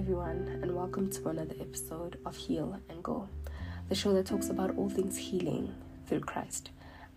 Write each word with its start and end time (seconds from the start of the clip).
everyone, 0.00 0.48
and 0.62 0.74
welcome 0.74 1.10
to 1.10 1.28
another 1.28 1.54
episode 1.60 2.18
of 2.24 2.34
Heal 2.34 2.80
and 2.88 3.02
Go, 3.02 3.28
the 3.90 3.94
show 3.94 4.14
that 4.14 4.24
talks 4.24 4.48
about 4.48 4.74
all 4.78 4.88
things 4.88 5.14
healing 5.18 5.74
through 6.06 6.20
Christ. 6.20 6.70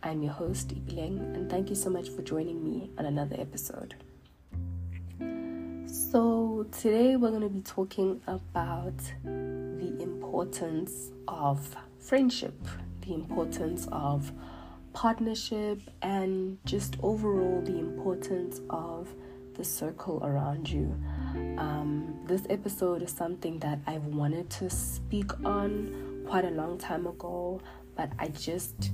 I'm 0.03 0.21
your 0.21 0.33
host, 0.33 0.75
Ibileng, 0.75 1.33
and 1.33 1.49
thank 1.49 1.69
you 1.69 1.77
so 1.77 1.89
much 1.89 2.09
for 2.09 2.21
joining 2.23 2.61
me 2.61 2.89
on 2.97 3.05
another 3.05 3.37
episode. 3.39 3.95
So, 5.85 6.67
today 6.73 7.15
we're 7.15 7.29
going 7.29 7.43
to 7.43 7.47
be 7.47 7.61
talking 7.61 8.19
about 8.27 8.97
the 9.23 9.95
importance 10.01 11.11
of 11.29 11.77
friendship, 11.99 12.59
the 12.99 13.13
importance 13.13 13.87
of 13.93 14.29
partnership, 14.91 15.79
and 16.01 16.57
just 16.65 16.97
overall 17.01 17.61
the 17.61 17.79
importance 17.79 18.59
of 18.69 19.07
the 19.53 19.63
circle 19.63 20.21
around 20.21 20.67
you. 20.67 21.01
Um, 21.57 22.19
this 22.25 22.43
episode 22.49 23.01
is 23.01 23.11
something 23.11 23.59
that 23.59 23.79
I've 23.85 24.05
wanted 24.05 24.49
to 24.51 24.69
speak 24.69 25.31
on 25.45 26.23
quite 26.27 26.45
a 26.45 26.49
long 26.49 26.77
time 26.77 27.05
ago, 27.05 27.61
but 27.95 28.09
I 28.17 28.29
just 28.29 28.91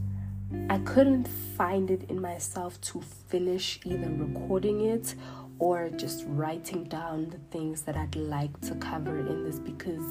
I 0.70 0.80
couldn't 0.80 1.28
find 1.56 1.92
it 1.92 2.10
in 2.10 2.20
myself 2.20 2.82
to 2.82 3.02
finish 3.02 3.80
either 3.86 4.10
recording 4.10 4.86
it 4.86 5.16
or 5.60 5.90
just 5.90 6.24
writing 6.28 6.86
down 6.86 7.30
the 7.30 7.38
things 7.52 7.84
that 7.84 7.96
I'd 7.96 8.16
like 8.16 8.60
to 8.62 8.76
cover 8.76 9.20
in 9.20 9.44
this 9.44 9.60
because 9.60 10.04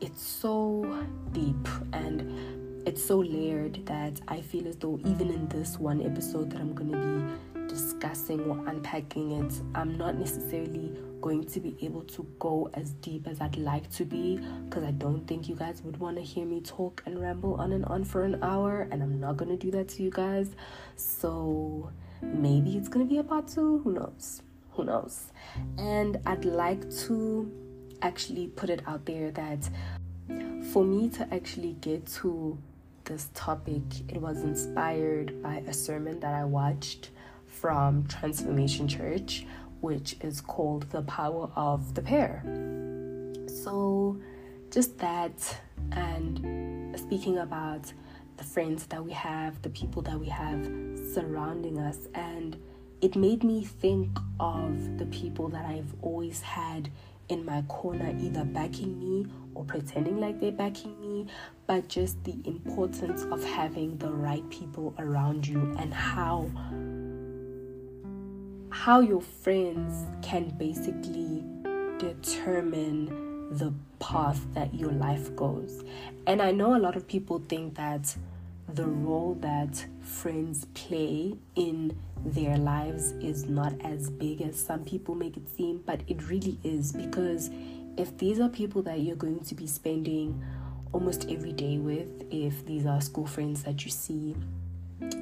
it's 0.00 0.22
so 0.22 1.06
deep 1.32 1.68
and 1.92 2.86
it's 2.86 3.04
so 3.04 3.18
layered 3.18 3.84
that 3.86 4.20
I 4.28 4.40
feel 4.40 4.66
as 4.66 4.76
though 4.76 4.98
even 5.04 5.30
in 5.30 5.48
this 5.48 5.78
one 5.78 6.02
episode 6.02 6.50
that 6.50 6.60
I'm 6.60 6.74
going 6.74 6.92
to 6.92 7.58
be 7.58 7.68
discussing 7.68 8.40
or 8.42 8.66
unpacking 8.68 9.32
it, 9.32 9.60
I'm 9.74 9.96
not 9.96 10.16
necessarily 10.16 10.92
going 11.20 11.44
to 11.44 11.60
be 11.60 11.76
able 11.82 12.02
to 12.02 12.26
go 12.38 12.70
as 12.74 12.92
deep 12.94 13.26
as 13.26 13.40
I'd 13.40 13.56
like 13.56 13.90
to 13.92 14.04
be 14.04 14.40
because 14.64 14.84
I 14.84 14.90
don't 14.92 15.26
think 15.26 15.48
you 15.48 15.54
guys 15.54 15.82
would 15.82 15.98
want 15.98 16.16
to 16.16 16.22
hear 16.22 16.46
me 16.46 16.60
talk 16.60 17.02
and 17.06 17.20
ramble 17.20 17.54
on 17.54 17.72
and 17.72 17.84
on 17.86 18.04
for 18.04 18.24
an 18.24 18.42
hour, 18.42 18.88
and 18.90 19.02
I'm 19.02 19.20
not 19.20 19.36
going 19.36 19.50
to 19.50 19.56
do 19.56 19.70
that 19.72 19.88
to 19.90 20.02
you 20.02 20.10
guys. 20.10 20.50
So 20.96 21.90
maybe 22.22 22.76
it's 22.76 22.88
going 22.88 23.06
to 23.06 23.10
be 23.10 23.18
a 23.18 23.24
part 23.24 23.48
two, 23.48 23.78
who 23.78 23.92
knows? 23.92 24.42
Who 24.72 24.84
knows? 24.84 25.32
And 25.78 26.18
I'd 26.26 26.44
like 26.44 26.88
to 27.06 27.50
actually 28.02 28.48
put 28.48 28.70
it 28.70 28.82
out 28.86 29.04
there 29.04 29.30
that 29.32 29.68
for 30.72 30.84
me 30.84 31.08
to 31.10 31.34
actually 31.34 31.72
get 31.80 32.06
to 32.06 32.58
this 33.04 33.28
topic, 33.34 33.82
it 34.08 34.20
was 34.20 34.42
inspired 34.42 35.42
by 35.42 35.56
a 35.66 35.72
sermon 35.72 36.20
that 36.20 36.34
I 36.34 36.44
watched 36.44 37.10
from 37.46 38.06
Transformation 38.06 38.86
Church 38.86 39.44
which 39.80 40.16
is 40.20 40.40
called 40.40 40.90
The 40.90 41.02
Power 41.02 41.50
of 41.56 41.94
the 41.94 42.02
Pair. 42.02 42.42
So, 43.46 44.18
just 44.70 44.98
that, 44.98 45.60
and 45.92 46.98
speaking 46.98 47.38
about 47.38 47.92
the 48.36 48.44
friends 48.44 48.86
that 48.86 49.04
we 49.04 49.12
have, 49.12 49.60
the 49.62 49.70
people 49.70 50.02
that 50.02 50.18
we 50.18 50.28
have 50.28 50.64
surrounding 51.12 51.78
us, 51.78 51.98
and 52.14 52.56
it 53.00 53.16
made 53.16 53.44
me 53.44 53.64
think 53.64 54.18
of 54.38 54.98
the 54.98 55.06
people 55.06 55.48
that 55.48 55.64
I've 55.64 55.94
always 56.02 56.40
had 56.40 56.90
in 57.28 57.44
my 57.44 57.62
corner, 57.68 58.14
either 58.20 58.44
backing 58.44 58.98
me 58.98 59.26
or 59.54 59.64
pretending 59.64 60.18
like 60.20 60.40
they're 60.40 60.52
backing 60.52 61.00
me, 61.00 61.26
but 61.66 61.88
just 61.88 62.22
the 62.24 62.36
importance 62.44 63.22
of 63.30 63.42
having 63.44 63.96
the 63.98 64.10
right 64.10 64.48
people 64.50 64.94
around 64.98 65.46
you 65.46 65.74
and 65.78 65.94
how 65.94 66.50
how 68.70 69.00
your 69.00 69.20
friends 69.20 70.06
can 70.22 70.48
basically 70.50 71.44
determine 71.98 73.28
the 73.50 73.72
path 73.98 74.40
that 74.54 74.72
your 74.74 74.92
life 74.92 75.34
goes. 75.36 75.82
And 76.26 76.40
I 76.40 76.52
know 76.52 76.76
a 76.76 76.78
lot 76.78 76.96
of 76.96 77.06
people 77.06 77.42
think 77.48 77.76
that 77.76 78.14
the 78.68 78.86
role 78.86 79.36
that 79.40 79.84
friends 80.00 80.66
play 80.74 81.36
in 81.56 81.98
their 82.24 82.56
lives 82.56 83.12
is 83.20 83.46
not 83.46 83.72
as 83.82 84.10
big 84.10 84.42
as 84.42 84.58
some 84.58 84.84
people 84.84 85.14
make 85.14 85.36
it 85.36 85.48
seem, 85.48 85.82
but 85.84 86.00
it 86.06 86.28
really 86.28 86.58
is 86.62 86.92
because 86.92 87.50
if 87.96 88.16
these 88.18 88.38
are 88.38 88.48
people 88.48 88.82
that 88.82 89.00
you're 89.00 89.16
going 89.16 89.40
to 89.40 89.54
be 89.54 89.66
spending 89.66 90.42
almost 90.92 91.28
every 91.28 91.52
day 91.52 91.78
with, 91.78 92.08
if 92.30 92.64
these 92.66 92.86
are 92.86 93.00
school 93.00 93.26
friends 93.26 93.62
that 93.64 93.84
you 93.84 93.90
see, 93.90 94.36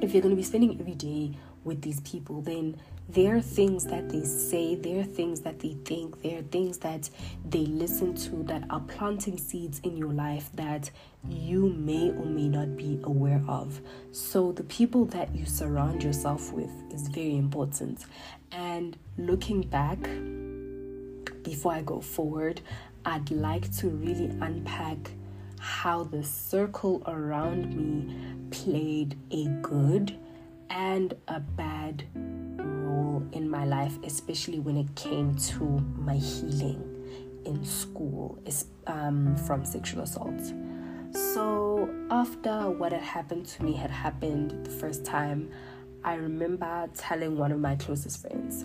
if 0.03 0.13
you're 0.13 0.23
going 0.23 0.35
to 0.35 0.37
be 0.37 0.43
spending 0.43 0.79
every 0.79 0.95
day 0.95 1.33
with 1.65 1.81
these 1.83 2.01
people, 2.01 2.41
then 2.43 2.77
there 3.11 3.37
are 3.37 3.41
things 3.41 3.85
that 3.87 4.11
they 4.11 4.23
say, 4.23 4.75
there 4.75 5.01
are 5.01 5.05
things 5.05 5.41
that 5.41 5.61
they 5.61 5.75
think, 5.87 6.21
there 6.23 6.41
are 6.41 6.43
things 6.43 6.77
that 6.79 7.09
they 7.49 7.65
listen 7.65 8.15
to 8.15 8.43
that 8.45 8.65
are 8.69 8.81
planting 8.81 9.39
seeds 9.39 9.81
in 9.83 9.97
your 9.97 10.13
life 10.13 10.51
that 10.55 10.91
you 11.27 11.71
may 11.71 12.11
or 12.11 12.27
may 12.27 12.49
not 12.49 12.77
be 12.77 13.01
aware 13.05 13.43
of. 13.49 13.81
So, 14.13 14.53
the 14.53 14.65
people 14.65 15.07
that 15.07 15.35
you 15.35 15.47
surround 15.47 16.03
yourself 16.05 16.53
with 16.53 16.71
is 16.93 17.09
very 17.09 17.37
important. 17.37 18.05
And 18.53 18.97
looking 19.17 19.63
back, 19.63 19.99
before 21.43 21.73
I 21.73 21.81
go 21.81 22.03
forward, 22.03 22.61
I'd 23.07 23.31
like 23.31 23.75
to 23.79 23.89
really 23.89 24.27
unpack 24.43 24.99
how 25.59 26.05
the 26.05 26.23
circle 26.23 27.03
around 27.07 27.75
me 27.75 28.15
played 28.51 29.17
a 29.31 29.47
good 29.63 30.15
and 30.69 31.15
a 31.27 31.41
bad 31.41 32.05
life, 33.69 33.99
especially 34.05 34.61
when 34.61 34.77
it 34.77 34.95
came 34.95 35.35
to 35.35 35.65
my 35.97 36.17
healing 36.17 36.83
in 37.45 37.65
school 37.65 38.39
um, 38.87 39.37
from 39.37 39.65
sexual 39.65 40.03
assault. 40.03 40.41
So, 41.13 41.89
after 42.11 42.71
what 42.71 42.93
had 42.93 43.03
happened 43.03 43.47
to 43.47 43.65
me 43.65 43.73
had 43.73 43.91
happened 43.91 44.65
the 44.65 44.71
first 44.71 45.05
time, 45.05 45.51
I 46.05 46.15
remember 46.15 46.89
telling 46.95 47.37
one 47.37 47.51
of 47.51 47.61
my 47.61 47.77
closest 47.77 48.21
friends. 48.21 48.63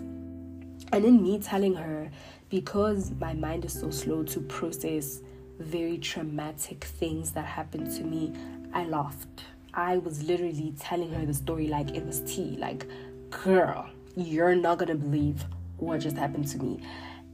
And 0.92 1.04
in 1.04 1.22
me 1.22 1.38
telling 1.38 1.74
her, 1.74 2.10
because 2.50 3.12
my 3.18 3.32
mind 3.32 3.64
is 3.64 3.72
so 3.72 3.90
slow 3.90 4.22
to 4.24 4.40
process 4.40 5.22
very 5.58 5.98
traumatic 5.98 6.84
things 6.84 7.32
that 7.32 7.44
happened 7.44 7.90
to 7.96 8.04
me, 8.04 8.32
I 8.72 8.84
laughed. 8.84 9.44
I 9.72 9.98
was 9.98 10.22
literally 10.22 10.74
telling 10.78 11.10
her 11.12 11.24
the 11.24 11.34
story 11.34 11.66
like 11.68 11.90
it 11.90 12.04
was 12.04 12.20
tea. 12.20 12.56
Like, 12.58 12.86
girl, 13.30 13.88
you're 14.16 14.54
not 14.54 14.78
gonna 14.78 14.94
believe 14.94 15.44
what 15.78 16.00
just 16.00 16.16
happened 16.16 16.48
to 16.48 16.58
me. 16.58 16.80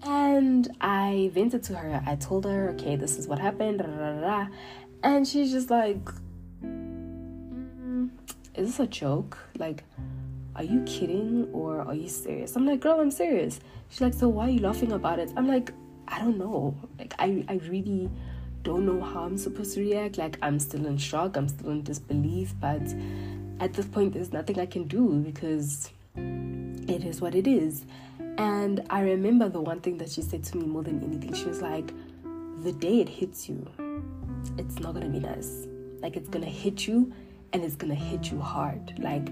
And 0.02 0.68
I 0.80 1.30
vented 1.34 1.62
to 1.64 1.76
her. 1.76 2.02
I 2.06 2.16
told 2.16 2.44
her, 2.46 2.70
okay, 2.70 2.96
this 2.96 3.18
is 3.18 3.28
what 3.28 3.38
happened. 3.38 3.82
And 5.02 5.26
she's 5.26 5.50
just 5.52 5.70
like, 5.70 6.02
mm, 6.64 8.08
is 8.54 8.68
this 8.68 8.80
a 8.80 8.86
joke? 8.86 9.36
Like, 9.58 9.84
are 10.56 10.64
you 10.64 10.82
kidding 10.84 11.48
or 11.52 11.82
are 11.82 11.94
you 11.94 12.08
serious? 12.08 12.56
I'm 12.56 12.66
like, 12.66 12.80
girl, 12.80 13.00
I'm 13.00 13.10
serious. 13.10 13.60
She's 13.90 14.00
like, 14.00 14.14
so 14.14 14.28
why 14.28 14.46
are 14.46 14.50
you 14.50 14.60
laughing 14.60 14.92
about 14.92 15.18
it? 15.18 15.32
I'm 15.36 15.48
like, 15.48 15.72
I 16.08 16.18
don't 16.18 16.38
know. 16.38 16.74
Like, 16.98 17.14
I, 17.18 17.44
I 17.48 17.54
really 17.68 18.10
don't 18.62 18.84
know 18.84 19.00
how 19.00 19.24
I'm 19.24 19.38
supposed 19.38 19.74
to 19.74 19.80
react. 19.80 20.18
Like, 20.18 20.38
I'm 20.42 20.58
still 20.58 20.86
in 20.86 20.96
shock, 20.96 21.36
I'm 21.36 21.48
still 21.48 21.70
in 21.70 21.82
disbelief, 21.82 22.54
but 22.60 22.82
at 23.60 23.74
this 23.74 23.86
point, 23.86 24.14
there's 24.14 24.32
nothing 24.32 24.58
I 24.58 24.66
can 24.66 24.84
do 24.84 25.08
because 25.20 25.90
it 26.90 27.04
is 27.04 27.20
what 27.20 27.34
it 27.34 27.46
is. 27.46 27.84
And 28.38 28.84
I 28.90 29.00
remember 29.00 29.48
the 29.48 29.60
one 29.60 29.80
thing 29.80 29.98
that 29.98 30.10
she 30.10 30.22
said 30.22 30.44
to 30.44 30.56
me 30.56 30.66
more 30.66 30.82
than 30.82 31.02
anything 31.02 31.32
she 31.34 31.46
was 31.46 31.62
like, 31.62 31.92
the 32.62 32.72
day 32.72 33.00
it 33.00 33.08
hits 33.08 33.48
you, 33.48 33.66
it's 34.58 34.78
not 34.78 34.94
gonna 34.94 35.08
be 35.08 35.20
nice. 35.20 35.66
Like, 36.00 36.16
it's 36.16 36.28
gonna 36.28 36.46
hit 36.46 36.86
you 36.86 37.12
and 37.52 37.64
it's 37.64 37.76
gonna 37.76 37.94
hit 37.94 38.30
you 38.30 38.40
hard. 38.40 38.98
Like, 38.98 39.28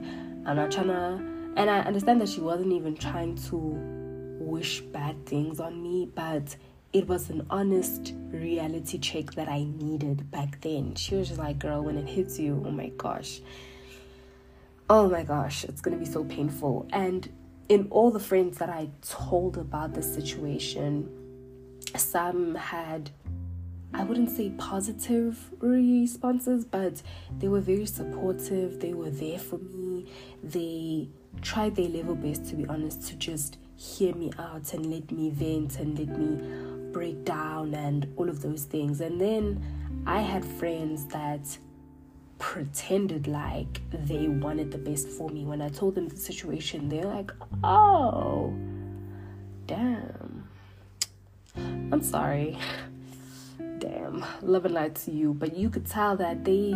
I'm 0.46 0.56
not 0.56 0.70
trying 0.70 0.88
to, 0.88 1.22
and 1.56 1.70
I 1.70 1.80
understand 1.80 2.20
that 2.20 2.28
she 2.28 2.40
wasn't 2.40 2.72
even 2.72 2.96
trying 2.96 3.36
to 3.48 3.56
wish 4.38 4.80
bad 4.80 5.26
things 5.26 5.60
on 5.60 5.82
me, 5.82 6.08
but 6.14 6.56
it 6.92 7.06
was 7.06 7.28
an 7.28 7.46
honest 7.50 8.14
reality 8.30 8.98
check 8.98 9.32
that 9.34 9.48
I 9.48 9.64
needed 9.64 10.30
back 10.30 10.60
then. 10.62 10.94
She 10.94 11.14
was 11.16 11.28
just 11.28 11.38
like, 11.38 11.58
girl, 11.58 11.82
when 11.82 11.98
it 11.98 12.08
hits 12.08 12.38
you, 12.38 12.62
oh 12.66 12.70
my 12.70 12.88
gosh. 12.96 13.40
Oh 14.88 15.08
my 15.10 15.22
gosh, 15.22 15.64
it's 15.64 15.82
gonna 15.82 15.98
be 15.98 16.06
so 16.06 16.24
painful. 16.24 16.88
And 16.92 17.28
in 17.68 17.86
all 17.90 18.10
the 18.10 18.20
friends 18.20 18.58
that 18.58 18.70
I 18.70 18.88
told 19.02 19.58
about 19.58 19.94
the 19.94 20.02
situation, 20.02 21.08
some 21.96 22.54
had, 22.54 23.10
I 23.92 24.04
wouldn't 24.04 24.30
say 24.30 24.50
positive 24.56 25.38
responses, 25.60 26.64
but 26.64 27.02
they 27.38 27.48
were 27.48 27.60
very 27.60 27.86
supportive. 27.86 28.80
They 28.80 28.94
were 28.94 29.10
there 29.10 29.38
for 29.38 29.58
me. 29.58 30.10
They 30.42 31.08
tried 31.42 31.76
their 31.76 31.88
level 31.88 32.14
best, 32.14 32.48
to 32.50 32.56
be 32.56 32.66
honest, 32.66 33.06
to 33.08 33.16
just 33.16 33.58
hear 33.76 34.14
me 34.14 34.32
out 34.38 34.72
and 34.72 34.86
let 34.86 35.12
me 35.12 35.30
vent 35.30 35.78
and 35.78 35.98
let 35.98 36.18
me 36.18 36.90
break 36.92 37.24
down 37.24 37.74
and 37.74 38.12
all 38.16 38.28
of 38.28 38.42
those 38.42 38.64
things. 38.64 39.00
And 39.00 39.20
then 39.20 40.02
I 40.06 40.20
had 40.22 40.44
friends 40.44 41.04
that 41.06 41.58
pretended 42.38 43.26
like 43.26 43.80
they 43.92 44.28
wanted 44.28 44.70
the 44.70 44.78
best 44.78 45.08
for 45.08 45.28
me. 45.28 45.44
When 45.44 45.60
I 45.60 45.68
told 45.68 45.94
them 45.94 46.08
the 46.08 46.16
situation, 46.16 46.88
they're 46.88 47.04
like, 47.04 47.30
oh, 47.64 48.54
damn. 49.66 50.48
I'm 51.56 52.02
sorry. 52.02 52.58
Damn, 53.78 54.24
love 54.42 54.64
and 54.64 54.74
light 54.74 54.94
to 54.96 55.10
you, 55.10 55.34
but 55.34 55.56
you 55.56 55.70
could 55.70 55.86
tell 55.86 56.16
that 56.16 56.44
they 56.44 56.74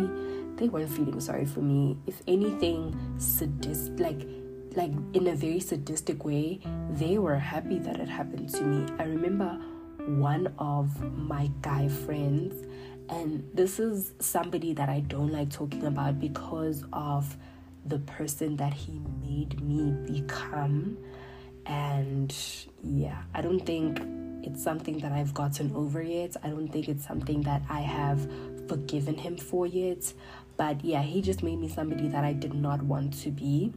they 0.55 0.69
weren't 0.69 0.89
feeling 0.89 1.19
sorry 1.19 1.45
for 1.45 1.59
me. 1.59 1.97
If 2.07 2.21
anything, 2.27 2.95
sadist 3.17 3.91
like 3.99 4.27
like 4.75 4.91
in 5.13 5.27
a 5.27 5.35
very 5.35 5.59
sadistic 5.59 6.23
way, 6.23 6.59
they 6.91 7.17
were 7.17 7.35
happy 7.35 7.79
that 7.79 7.99
it 7.99 8.07
happened 8.07 8.49
to 8.49 8.61
me. 8.61 8.87
I 8.99 9.03
remember 9.03 9.59
one 10.07 10.53
of 10.59 11.01
my 11.17 11.49
guy 11.61 11.87
friends, 11.87 12.65
and 13.09 13.49
this 13.53 13.79
is 13.79 14.13
somebody 14.19 14.73
that 14.73 14.89
I 14.89 15.01
don't 15.01 15.31
like 15.31 15.49
talking 15.49 15.85
about 15.85 16.19
because 16.19 16.83
of 16.93 17.37
the 17.85 17.99
person 17.99 18.55
that 18.57 18.73
he 18.73 19.01
made 19.21 19.61
me 19.61 19.91
become. 20.11 20.97
And 21.65 22.35
yeah, 22.83 23.23
I 23.33 23.41
don't 23.41 23.59
think 23.59 24.01
it's 24.45 24.63
something 24.63 24.99
that 24.99 25.11
I've 25.11 25.33
gotten 25.33 25.73
over 25.75 26.01
yet. 26.01 26.35
I 26.43 26.49
don't 26.49 26.67
think 26.67 26.89
it's 26.89 27.05
something 27.05 27.41
that 27.43 27.61
I 27.69 27.81
have 27.81 28.29
forgiven 28.67 29.15
him 29.15 29.37
for 29.37 29.65
yet. 29.65 30.13
But 30.57 30.83
yeah, 30.83 31.01
he 31.01 31.21
just 31.21 31.43
made 31.43 31.59
me 31.59 31.67
somebody 31.67 32.07
that 32.09 32.23
I 32.23 32.33
did 32.33 32.53
not 32.53 32.81
want 32.83 33.13
to 33.21 33.31
be 33.31 33.73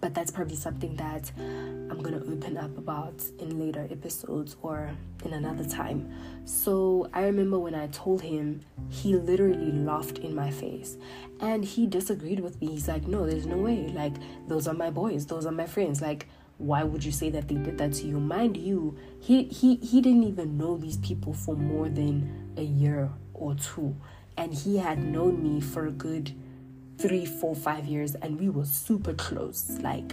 but 0.00 0.14
that's 0.14 0.30
probably 0.30 0.56
something 0.56 0.96
that 0.96 1.30
I'm 1.38 2.00
gonna 2.02 2.18
open 2.18 2.56
up 2.56 2.76
about 2.76 3.22
in 3.38 3.58
later 3.58 3.86
episodes 3.90 4.56
or 4.62 4.90
in 5.24 5.32
another 5.32 5.64
time. 5.64 6.12
So 6.44 7.08
I 7.12 7.22
remember 7.22 7.58
when 7.58 7.74
I 7.74 7.86
told 7.88 8.22
him, 8.22 8.60
he 8.88 9.14
literally 9.16 9.72
laughed 9.72 10.18
in 10.18 10.34
my 10.34 10.50
face 10.50 10.96
and 11.40 11.64
he 11.64 11.86
disagreed 11.86 12.40
with 12.40 12.60
me. 12.60 12.68
He's 12.68 12.88
like, 12.88 13.06
No, 13.06 13.26
there's 13.26 13.46
no 13.46 13.56
way. 13.56 13.88
Like, 13.88 14.14
those 14.48 14.68
are 14.68 14.74
my 14.74 14.90
boys, 14.90 15.26
those 15.26 15.46
are 15.46 15.52
my 15.52 15.66
friends. 15.66 16.00
Like, 16.00 16.26
why 16.58 16.82
would 16.82 17.04
you 17.04 17.12
say 17.12 17.28
that 17.30 17.48
they 17.48 17.56
did 17.56 17.78
that 17.78 17.92
to 17.94 18.06
you? 18.06 18.18
Mind 18.18 18.56
you, 18.56 18.96
he 19.20 19.44
he 19.44 19.76
he 19.76 20.00
didn't 20.00 20.24
even 20.24 20.56
know 20.56 20.76
these 20.76 20.96
people 20.98 21.34
for 21.34 21.54
more 21.54 21.88
than 21.88 22.52
a 22.56 22.62
year 22.62 23.10
or 23.34 23.54
two. 23.54 23.94
And 24.38 24.52
he 24.52 24.76
had 24.78 25.02
known 25.02 25.42
me 25.42 25.60
for 25.60 25.86
a 25.86 25.90
good 25.90 26.34
three, 26.98 27.26
four, 27.26 27.54
five 27.54 27.86
years, 27.86 28.14
and 28.16 28.40
we 28.40 28.48
were 28.48 28.64
super 28.64 29.14
close 29.14 29.78
like 29.80 30.12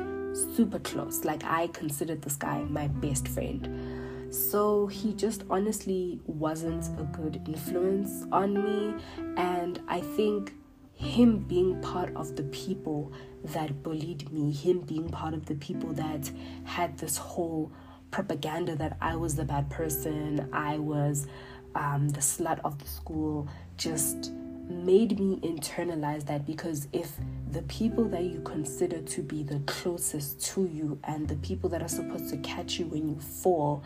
super 0.56 0.80
close. 0.80 1.24
Like, 1.24 1.44
I 1.44 1.68
considered 1.68 2.22
this 2.22 2.36
guy 2.36 2.64
my 2.64 2.88
best 2.88 3.28
friend. 3.28 4.34
So, 4.34 4.88
he 4.88 5.14
just 5.14 5.44
honestly 5.50 6.20
wasn't 6.26 6.88
a 7.00 7.04
good 7.04 7.42
influence 7.48 8.26
on 8.32 8.54
me, 8.54 8.96
and 9.38 9.80
I 9.88 10.02
think 10.02 10.54
him 10.94 11.40
being 11.40 11.82
part 11.82 12.16
of 12.16 12.36
the 12.36 12.44
people 12.44 13.12
that 13.46 13.84
bullied 13.84 14.32
me, 14.32 14.52
him 14.52 14.82
being 14.82 15.10
part 15.10 15.34
of 15.34 15.46
the 15.46 15.56
people 15.56 15.92
that 15.94 16.32
had 16.64 16.98
this 16.98 17.18
whole 17.18 17.72
propaganda 18.10 18.76
that 18.76 18.98
I 19.02 19.16
was 19.16 19.36
the 19.36 19.44
bad 19.44 19.70
person, 19.70 20.50
I 20.54 20.78
was 20.78 21.28
um, 21.76 22.10
the 22.10 22.22
slut 22.22 22.60
of 22.64 22.80
the 22.80 22.88
school, 22.88 23.48
just 23.78 24.32
made 24.74 25.20
me 25.20 25.40
internalize 25.42 26.26
that 26.26 26.46
because 26.46 26.88
if 26.92 27.12
the 27.52 27.62
people 27.64 28.06
that 28.06 28.24
you 28.24 28.42
consider 28.42 29.02
to 29.02 29.22
be 29.22 29.44
the 29.44 29.60
closest 29.68 30.44
to 30.46 30.66
you 30.66 31.00
and 31.04 31.28
the 31.28 31.36
people 31.38 31.70
that 31.70 31.82
are 31.82 31.88
supposed 31.88 32.30
to 32.30 32.38
catch 32.38 32.80
you 32.80 32.86
when 32.88 33.08
you 33.08 33.20
fall 33.20 33.84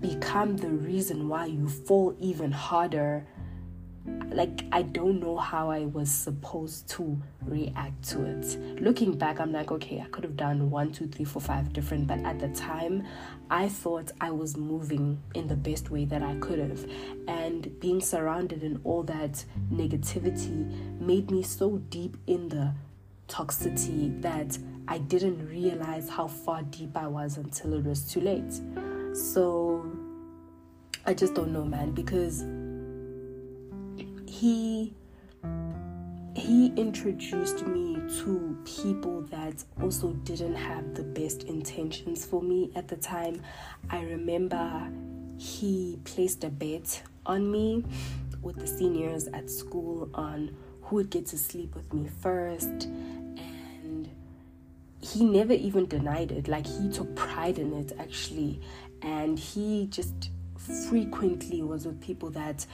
become 0.00 0.56
the 0.56 0.68
reason 0.68 1.28
why 1.28 1.46
you 1.46 1.68
fall 1.68 2.16
even 2.20 2.52
harder 2.52 3.26
like 4.30 4.64
I 4.72 4.82
don't 4.82 5.20
know 5.20 5.36
how 5.36 5.70
I 5.70 5.86
was 5.86 6.10
supposed 6.10 6.88
to 6.90 7.20
react 7.44 8.08
to 8.10 8.24
it. 8.24 8.80
Looking 8.80 9.16
back, 9.16 9.40
I'm 9.40 9.52
like, 9.52 9.72
okay, 9.72 10.00
I 10.00 10.08
could 10.08 10.24
have 10.24 10.36
done 10.36 10.70
one, 10.70 10.92
two, 10.92 11.08
three, 11.08 11.24
four, 11.24 11.42
five 11.42 11.72
different, 11.72 12.06
but 12.06 12.20
at 12.20 12.38
the 12.38 12.48
time, 12.48 13.04
I 13.50 13.68
thought 13.68 14.12
I 14.20 14.30
was 14.30 14.56
moving 14.56 15.20
in 15.34 15.48
the 15.48 15.56
best 15.56 15.90
way 15.90 16.04
that 16.06 16.22
I 16.22 16.36
could 16.36 16.58
have. 16.58 16.86
And 17.26 17.80
being 17.80 18.00
surrounded 18.00 18.62
in 18.62 18.80
all 18.84 19.02
that 19.04 19.44
negativity 19.72 21.00
made 21.00 21.30
me 21.30 21.42
so 21.42 21.78
deep 21.90 22.16
in 22.26 22.48
the 22.48 22.74
toxicity 23.28 24.20
that 24.22 24.58
I 24.86 24.98
didn't 24.98 25.48
realize 25.48 26.08
how 26.08 26.28
far 26.28 26.62
deep 26.62 26.96
I 26.96 27.06
was 27.06 27.36
until 27.36 27.74
it 27.74 27.84
was 27.84 28.10
too 28.10 28.20
late. 28.20 28.60
So 29.14 29.90
I 31.06 31.14
just 31.14 31.34
don't 31.34 31.52
know, 31.52 31.64
man, 31.64 31.92
because 31.92 32.44
he 34.28 34.92
he 36.34 36.72
introduced 36.76 37.66
me 37.66 37.96
to 38.20 38.56
people 38.64 39.22
that 39.22 39.64
also 39.82 40.12
didn't 40.24 40.54
have 40.54 40.94
the 40.94 41.02
best 41.02 41.44
intentions 41.44 42.24
for 42.24 42.40
me 42.40 42.70
at 42.76 42.86
the 42.86 42.96
time. 42.96 43.42
I 43.90 44.02
remember 44.02 44.88
he 45.36 45.98
placed 46.04 46.44
a 46.44 46.50
bet 46.50 47.02
on 47.26 47.50
me 47.50 47.84
with 48.42 48.56
the 48.56 48.66
seniors 48.66 49.26
at 49.28 49.50
school 49.50 50.08
on 50.14 50.54
who 50.82 50.96
would 50.96 51.10
get 51.10 51.26
to 51.26 51.38
sleep 51.38 51.74
with 51.74 51.92
me 51.92 52.08
first 52.20 52.84
and 52.84 54.08
he 55.00 55.24
never 55.24 55.52
even 55.52 55.86
denied 55.86 56.30
it 56.30 56.48
like 56.48 56.66
he 56.66 56.88
took 56.88 57.14
pride 57.16 57.58
in 57.58 57.72
it 57.72 57.92
actually 57.98 58.60
and 59.02 59.38
he 59.38 59.86
just 59.86 60.30
frequently 60.88 61.62
was 61.62 61.86
with 61.86 62.00
people 62.00 62.30
that 62.30 62.66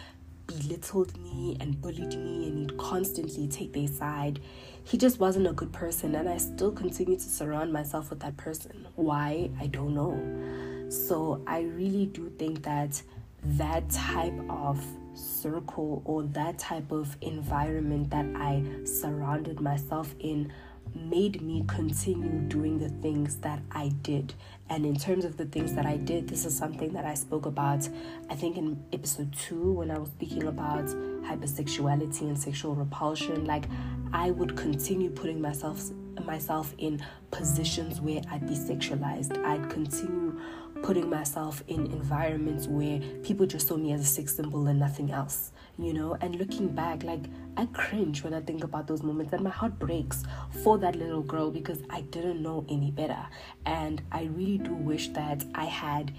belittled 0.47 1.17
me 1.19 1.57
and 1.61 1.81
bullied 1.81 2.17
me 2.19 2.49
and 2.49 2.59
he'd 2.59 2.79
constantly 2.79 3.49
take 3.49 3.73
their 3.73 3.89
side. 3.89 4.41
He 4.85 4.99
just 4.99 5.19
wasn't 5.19 5.47
a 5.47 5.53
good 5.53 5.73
person 5.73 6.15
and 6.15 6.29
I 6.29 6.37
still 6.37 6.73
continue 6.73 7.17
to 7.17 7.23
surround 7.23 7.73
myself 7.73 8.11
with 8.11 8.21
that 8.21 8.37
person. 8.37 8.87
Why? 8.97 9.51
I 9.61 9.67
don't 9.67 9.95
know. 9.95 10.91
So 10.91 11.43
I 11.47 11.63
really 11.63 12.07
do 12.07 12.31
think 12.39 12.63
that 12.65 13.01
that 13.45 13.89
type 13.91 14.39
of 14.49 14.85
circle 15.15 16.03
or 16.05 16.23
that 16.23 16.59
type 16.59 16.91
of 16.91 17.17
environment 17.21 18.11
that 18.11 18.27
I 18.37 18.65
surrounded 18.85 19.61
myself 19.61 20.15
in 20.19 20.53
made 20.95 21.43
me 21.43 21.65
continue 21.67 22.41
doing 22.49 22.79
the 22.79 22.89
things 22.89 23.37
that 23.37 23.61
I 23.71 23.89
did. 24.03 24.35
And 24.71 24.87
in 24.87 24.97
terms 24.97 25.25
of 25.25 25.37
the 25.37 25.45
things 25.45 25.75
that 25.75 25.87
I 25.87 25.97
did, 25.97 26.29
this 26.29 26.45
is 26.45 26.57
something 26.57 26.93
that 26.93 27.05
I 27.05 27.15
spoke 27.15 27.47
about, 27.47 27.89
I 28.31 28.35
think, 28.35 28.57
in 28.57 28.83
episode 28.93 29.35
two 29.37 29.73
when 29.73 29.91
I 29.91 29.99
was 29.99 30.09
speaking 30.11 30.45
about 30.45 30.87
hypersexuality 30.87 32.23
and 32.23 32.39
sexual 32.39 32.75
repulsion. 32.75 33.45
Like, 33.45 33.65
I 34.13 34.31
would 34.31 34.57
continue 34.57 35.11
putting 35.11 35.41
myself 35.41 35.91
myself 36.25 36.75
in 36.79 37.05
positions 37.31 38.01
where 38.01 38.23
I'd 38.31 38.47
be 38.47 38.55
sexualized. 38.55 39.37
I'd 39.45 39.69
continue 39.69 40.41
putting 40.85 41.09
myself 41.09 41.63
in 41.67 41.87
environments 41.87 42.67
where 42.67 43.01
people 43.23 43.47
just 43.47 43.67
saw 43.69 43.77
me 43.77 43.93
as 43.93 44.01
a 44.03 44.05
sex 44.05 44.37
symbol 44.37 44.67
and 44.67 44.79
nothing 44.79 45.11
else 45.11 45.51
you 45.79 45.93
know? 45.93 46.17
And 46.21 46.37
looking 46.37 46.69
back 46.69 47.03
like 47.03 47.25
i 47.57 47.67
cringe 47.67 48.23
when 48.25 48.35
i 48.35 48.41
think 48.41 48.65
about 48.65 48.87
those 48.87 49.03
moments 49.03 49.33
and 49.33 49.43
my 49.43 49.51
heart 49.51 49.79
breaks 49.79 50.25
for 50.63 50.79
that 50.79 50.97
little 50.97 51.23
girl 51.23 51.51
because 51.51 51.83
i 51.91 52.01
didn't 52.01 52.43
know 52.43 52.65
any 52.69 52.91
better. 52.91 53.27
And 53.67 54.03
i 54.13 54.25
really 54.25 54.59
do 54.59 54.75
wish 54.75 55.09
that 55.09 55.45
i 55.55 55.65
had 55.65 56.13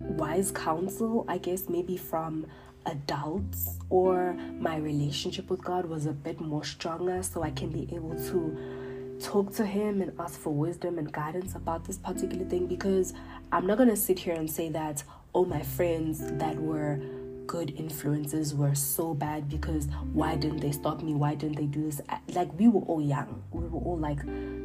wise 0.00 0.50
counsel 0.50 1.24
i 1.28 1.38
guess 1.38 1.68
maybe 1.68 1.96
from 1.96 2.44
adults 2.86 3.78
or 3.88 4.34
my 4.58 4.76
relationship 4.76 5.48
with 5.48 5.62
god 5.62 5.86
was 5.86 6.06
a 6.06 6.12
bit 6.12 6.40
more 6.40 6.64
stronger 6.64 7.22
so 7.22 7.42
i 7.42 7.50
can 7.50 7.70
be 7.70 7.88
able 7.94 8.14
to 8.16 8.81
talk 9.22 9.52
to 9.54 9.64
him 9.64 10.02
and 10.02 10.12
ask 10.18 10.38
for 10.38 10.50
wisdom 10.50 10.98
and 10.98 11.12
guidance 11.12 11.54
about 11.54 11.84
this 11.84 11.96
particular 11.96 12.44
thing 12.44 12.66
because 12.66 13.14
i'm 13.52 13.66
not 13.66 13.76
going 13.76 13.88
to 13.88 13.96
sit 13.96 14.18
here 14.18 14.34
and 14.34 14.50
say 14.50 14.68
that 14.68 15.02
all 15.32 15.44
my 15.44 15.62
friends 15.62 16.20
that 16.38 16.56
were 16.56 17.00
good 17.46 17.78
influences 17.78 18.54
were 18.54 18.74
so 18.74 19.14
bad 19.14 19.48
because 19.48 19.86
why 20.12 20.36
didn't 20.36 20.60
they 20.60 20.72
stop 20.72 21.02
me? 21.02 21.14
Why 21.14 21.34
didn't 21.34 21.56
they 21.56 21.66
do 21.66 21.84
this? 21.84 22.00
Like, 22.34 22.56
we 22.58 22.68
were 22.68 22.80
all 22.82 23.02
young. 23.02 23.42
We 23.50 23.66
were 23.66 23.80
all 23.80 23.98
like 23.98 24.20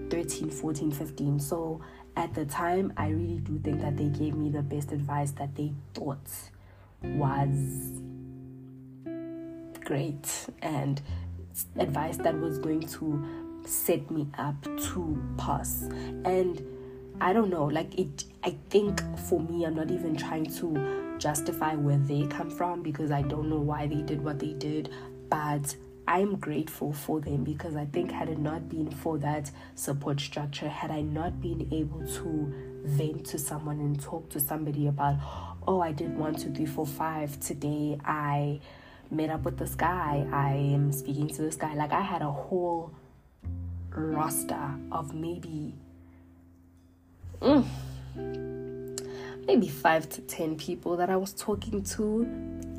13, 0.09 0.49
14, 0.49 0.91
15. 0.91 1.39
So 1.39 1.81
at 2.15 2.33
the 2.33 2.45
time, 2.45 2.93
I 2.97 3.09
really 3.09 3.39
do 3.39 3.59
think 3.59 3.81
that 3.81 3.97
they 3.97 4.07
gave 4.07 4.35
me 4.35 4.49
the 4.49 4.61
best 4.61 4.91
advice 4.91 5.31
that 5.31 5.55
they 5.55 5.73
thought 5.93 6.29
was 7.01 8.01
great 9.83 10.47
and 10.61 11.01
advice 11.77 12.17
that 12.17 12.39
was 12.39 12.59
going 12.59 12.81
to 12.81 13.46
set 13.67 14.09
me 14.09 14.27
up 14.37 14.61
to 14.63 15.21
pass. 15.37 15.83
And 16.25 16.61
I 17.19 17.33
don't 17.33 17.49
know, 17.49 17.65
like 17.65 17.97
it 17.97 18.25
I 18.43 18.55
think 18.69 19.01
for 19.17 19.39
me 19.39 19.65
I'm 19.65 19.75
not 19.75 19.91
even 19.91 20.15
trying 20.15 20.45
to 20.57 21.15
justify 21.17 21.75
where 21.75 21.97
they 21.97 22.27
come 22.27 22.49
from 22.49 22.83
because 22.83 23.11
I 23.11 23.23
don't 23.23 23.49
know 23.49 23.59
why 23.59 23.87
they 23.87 24.01
did 24.01 24.23
what 24.23 24.39
they 24.39 24.53
did, 24.53 24.89
but 25.29 25.75
I'm 26.07 26.37
grateful 26.37 26.93
for 26.93 27.19
them 27.19 27.43
because 27.43 27.75
I 27.75 27.85
think 27.85 28.11
had 28.11 28.29
it 28.29 28.39
not 28.39 28.69
been 28.69 28.89
for 28.89 29.17
that 29.17 29.51
support 29.75 30.21
structure, 30.21 30.69
had 30.69 30.89
I 30.89 31.01
not 31.01 31.41
been 31.41 31.67
able 31.73 32.07
to 32.07 32.53
vent 32.85 33.25
to 33.27 33.37
someone 33.37 33.79
and 33.79 33.99
talk 33.99 34.29
to 34.29 34.39
somebody 34.39 34.87
about, 34.87 35.17
oh, 35.67 35.81
I 35.81 35.91
did 35.91 36.17
one, 36.17 36.35
two, 36.35 36.53
three, 36.53 36.65
four, 36.65 36.85
five 36.85 37.37
today, 37.41 37.97
I 38.05 38.61
met 39.11 39.29
up 39.29 39.43
with 39.43 39.57
this 39.57 39.75
guy, 39.75 40.25
I 40.31 40.53
am 40.53 40.93
speaking 40.93 41.27
to 41.27 41.41
this 41.41 41.55
guy. 41.55 41.73
Like 41.73 41.91
I 41.91 42.01
had 42.01 42.21
a 42.21 42.31
whole 42.31 42.93
roster 43.97 44.71
of 44.91 45.13
maybe 45.13 45.73
mm, 47.41 47.65
maybe 49.45 49.67
five 49.67 50.09
to 50.09 50.21
ten 50.21 50.55
people 50.57 50.97
that 50.97 51.09
I 51.09 51.15
was 51.15 51.33
talking 51.33 51.83
to 51.83 52.27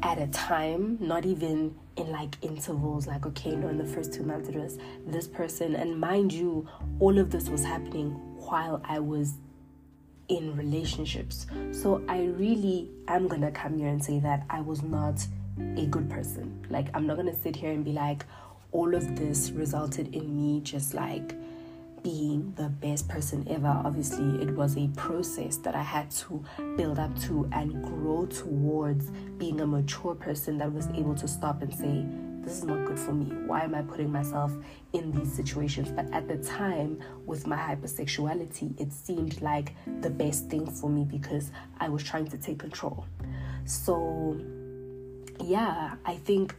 at 0.03 0.19
a 0.19 0.29
time, 0.29 0.99
not 1.01 1.27
even 1.27 1.75
in 1.97 2.11
like 2.11 2.37
intervals, 2.43 3.07
like, 3.07 3.27
okay, 3.27 3.57
no, 3.57 3.69
in 3.69 3.79
the 3.79 3.85
first 3.85 4.13
two 4.13 4.23
months 4.23 4.49
it 4.49 4.55
was 4.55 4.79
this 5.07 5.27
person. 5.27 5.75
And 5.75 5.99
mind 5.99 6.33
you, 6.33 6.69
all 7.01 7.19
of 7.19 7.31
this 7.31 7.49
was 7.49 7.65
happening 7.65 8.11
while 8.37 8.81
I 8.85 9.01
was 9.01 9.35
in 10.29 10.57
relationships. 10.57 11.47
So 11.73 12.03
I 12.09 12.25
really 12.25 12.91
am 13.09 13.29
gonna 13.29 13.51
come 13.51 13.79
here 13.79 13.89
and 13.89 14.03
say 14.05 14.21
that 14.21 14.45
I 14.51 14.61
was 14.61 14.83
not 14.83 15.27
a 15.77 15.87
good 15.87 16.09
person. 16.09 16.67
Like, 16.71 16.89
I'm 16.95 17.07
not 17.07 17.17
gonna 17.17 17.35
sit 17.35 17.57
here 17.57 17.73
and 17.73 17.85
be 17.85 17.93
like, 17.93 18.25
all 18.73 18.95
of 18.95 19.17
this 19.17 19.51
resulted 19.51 20.15
in 20.15 20.37
me 20.37 20.61
just 20.61 20.95
like 20.95 21.35
being 22.03 22.53
the 22.57 22.69
best 22.69 23.09
person 23.09 23.47
ever. 23.51 23.67
Obviously, 23.85 24.43
it 24.43 24.51
was 24.51 24.77
a 24.77 24.89
process 24.97 25.57
that 25.59 25.75
I 25.75 25.83
had 25.83 26.11
to 26.13 26.45
build 26.77 26.99
up 26.99 27.19
to 27.23 27.49
and 27.53 27.83
grow 27.83 28.27
towards 28.27 29.11
being 29.39 29.61
a 29.61 29.67
mature 29.67 30.15
person 30.15 30.59
that 30.59 30.73
was 30.73 30.89
able 30.89 31.15
to 31.17 31.29
stop 31.29 31.63
and 31.63 31.75
say, 31.75 32.05
This 32.45 32.59
is 32.59 32.65
not 32.65 32.87
good 32.87 32.99
for 32.99 33.13
me. 33.13 33.27
Why 33.47 33.63
am 33.63 33.75
I 33.75 33.83
putting 33.83 34.13
myself 34.13 34.53
in 34.93 35.13
these 35.13 35.33
situations? 35.33 35.91
But 35.91 36.13
at 36.13 36.29
the 36.29 36.37
time, 36.37 37.01
with 37.27 37.47
my 37.47 37.57
hypersexuality, 37.57 38.81
it 38.81 38.93
seemed 38.93 39.41
like 39.43 39.75
the 40.01 40.11
best 40.11 40.49
thing 40.49 40.67
for 40.67 40.89
me 40.89 41.05
because 41.05 41.51
I 41.81 41.89
was 41.89 42.03
trying 42.03 42.29
to 42.29 42.39
take 42.39 42.59
control. 42.59 43.07
So, 43.65 44.41
yeah, 45.43 45.95
I 46.07 46.15
think 46.17 46.55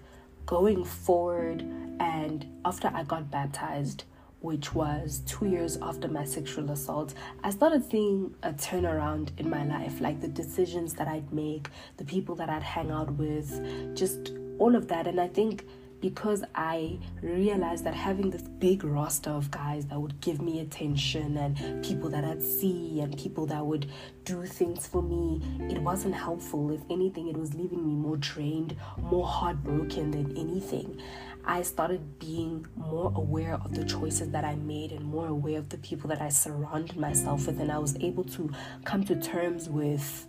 going 0.46 0.84
forward 0.84 1.64
and 2.00 2.46
after 2.66 2.92
I 2.94 3.04
got 3.04 3.30
baptized, 3.30 4.04
which 4.42 4.74
was 4.74 5.22
two 5.26 5.48
years 5.48 5.78
after 5.82 6.08
my 6.08 6.24
sexual 6.24 6.72
assault, 6.72 7.14
I 7.44 7.50
started 7.50 7.90
seeing 7.90 8.34
a 8.44 8.54
turnaround 8.54 9.38
in 9.38 9.50
my 9.50 9.66
life. 9.66 10.00
Like 10.00 10.22
the 10.22 10.28
decisions 10.28 10.94
that 10.94 11.08
I'd 11.08 11.34
make, 11.34 11.68
the 11.98 12.06
people 12.06 12.36
that 12.36 12.50
I'd 12.50 12.64
hang 12.64 12.90
out 12.90 13.12
with, 13.14 13.96
just 13.96 14.32
all 14.58 14.76
of 14.76 14.88
that. 14.88 15.08
And 15.08 15.20
I 15.20 15.28
think 15.28 15.66
because 16.02 16.44
I 16.56 16.98
realized 17.22 17.84
that 17.84 17.94
having 17.94 18.30
this 18.30 18.44
big 18.44 18.84
roster 18.84 19.32
of 19.32 19.52
guys 19.52 19.86
that 19.88 20.00
would 20.00 20.22
give 20.22 20.42
me 20.42 20.62
attention 20.62 21.36
and 21.38 21.84
people 21.84 22.10
that 22.10 22.24
I'd 22.24 22.42
see 22.42 23.02
and 23.02 23.18
people 23.18 23.46
that 23.48 23.66
would 23.66 23.88
do 24.24 24.46
things 24.46 24.88
for 24.88 25.02
me, 25.02 25.42
it 25.70 25.80
wasn't 25.80 26.16
helpful. 26.16 26.72
If 26.72 26.82
anything, 26.90 27.28
it 27.28 27.36
was 27.36 27.54
leaving 27.54 27.86
me 27.86 27.94
more 27.94 28.18
drained, 28.18 28.78
more 28.98 29.28
heartbroken 29.28 30.12
than 30.12 30.38
anything. 30.38 31.02
I 31.46 31.62
started 31.64 32.20
being 32.20 32.68
more 32.76 33.12
aware 33.16 33.56
of 33.56 33.74
the 33.74 33.86
choices 33.86 34.30
that 34.32 34.44
I 34.44 34.56
made 34.56 34.92
and 34.92 35.04
more 35.04 35.28
aware 35.28 35.58
of 35.58 35.70
the 35.70 35.78
people 35.78 36.08
that 36.10 36.22
I 36.22 36.30
surrounded 36.30 36.98
myself 36.98 37.48
with, 37.48 37.60
and 37.60 37.72
I 37.72 37.78
was 37.78 37.96
able 37.98 38.24
to 38.26 38.52
come 38.84 39.04
to 39.06 39.16
terms 39.16 39.70
with 39.70 40.28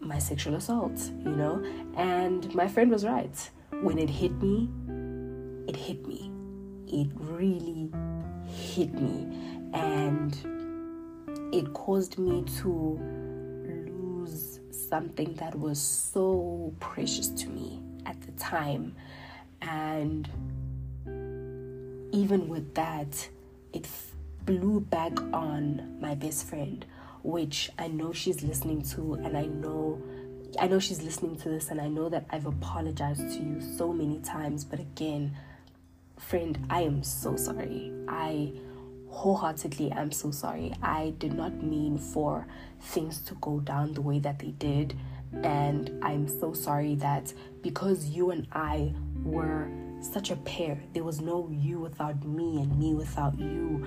my 0.00 0.18
sexual 0.18 0.54
assault, 0.54 0.98
you 1.24 1.30
know? 1.30 1.62
And 1.96 2.52
my 2.54 2.66
friend 2.66 2.90
was 2.90 3.04
right. 3.04 3.50
When 3.82 3.98
it 3.98 4.10
hit 4.10 4.32
me, 4.42 4.68
it 5.68 5.76
hit 5.76 6.06
me. 6.06 6.32
It 6.88 7.08
really 7.14 7.90
hit 8.48 8.92
me. 8.94 9.28
And 9.72 10.34
it 11.52 11.72
caused 11.74 12.18
me 12.18 12.44
to 12.60 12.98
lose 13.86 14.60
something 14.70 15.34
that 15.34 15.54
was 15.54 15.80
so 15.80 16.72
precious 16.80 17.28
to 17.28 17.48
me 17.48 17.80
at 18.06 18.20
the 18.22 18.32
time. 18.32 18.96
And 19.62 20.28
even 22.12 22.48
with 22.48 22.74
that, 22.74 23.28
it 23.72 23.86
blew 24.44 24.80
back 24.80 25.20
on 25.32 25.98
my 26.00 26.14
best 26.14 26.46
friend, 26.46 26.84
which 27.22 27.70
I 27.78 27.88
know 27.88 28.12
she's 28.12 28.42
listening 28.42 28.82
to, 28.94 29.14
and 29.14 29.36
I 29.36 29.46
know. 29.46 30.00
I 30.58 30.66
know 30.66 30.80
she's 30.80 31.02
listening 31.02 31.36
to 31.38 31.48
this, 31.48 31.70
and 31.70 31.80
I 31.80 31.86
know 31.86 32.08
that 32.08 32.26
I've 32.30 32.46
apologized 32.46 33.36
to 33.36 33.42
you 33.42 33.60
so 33.60 33.92
many 33.92 34.18
times, 34.18 34.64
but 34.64 34.80
again, 34.80 35.36
friend, 36.18 36.66
I 36.68 36.82
am 36.82 37.04
so 37.04 37.36
sorry. 37.36 37.92
I 38.08 38.52
wholeheartedly 39.10 39.92
am 39.92 40.12
so 40.12 40.30
sorry. 40.30 40.72
I 40.82 41.14
did 41.18 41.34
not 41.34 41.62
mean 41.62 41.98
for 41.98 42.46
things 42.80 43.20
to 43.22 43.34
go 43.34 43.60
down 43.60 43.94
the 43.94 44.00
way 44.00 44.18
that 44.20 44.38
they 44.38 44.52
did. 44.52 44.96
And 45.42 46.02
I'm 46.02 46.26
so 46.26 46.52
sorry 46.52 46.94
that 46.96 47.32
because 47.62 48.06
you 48.06 48.30
and 48.30 48.46
I 48.52 48.94
were 49.24 49.68
such 50.00 50.30
a 50.30 50.36
pair. 50.36 50.82
There 50.92 51.04
was 51.04 51.20
no 51.20 51.48
you 51.50 51.78
without 51.78 52.24
me 52.24 52.60
and 52.62 52.78
me 52.78 52.94
without 52.94 53.38
you. 53.38 53.84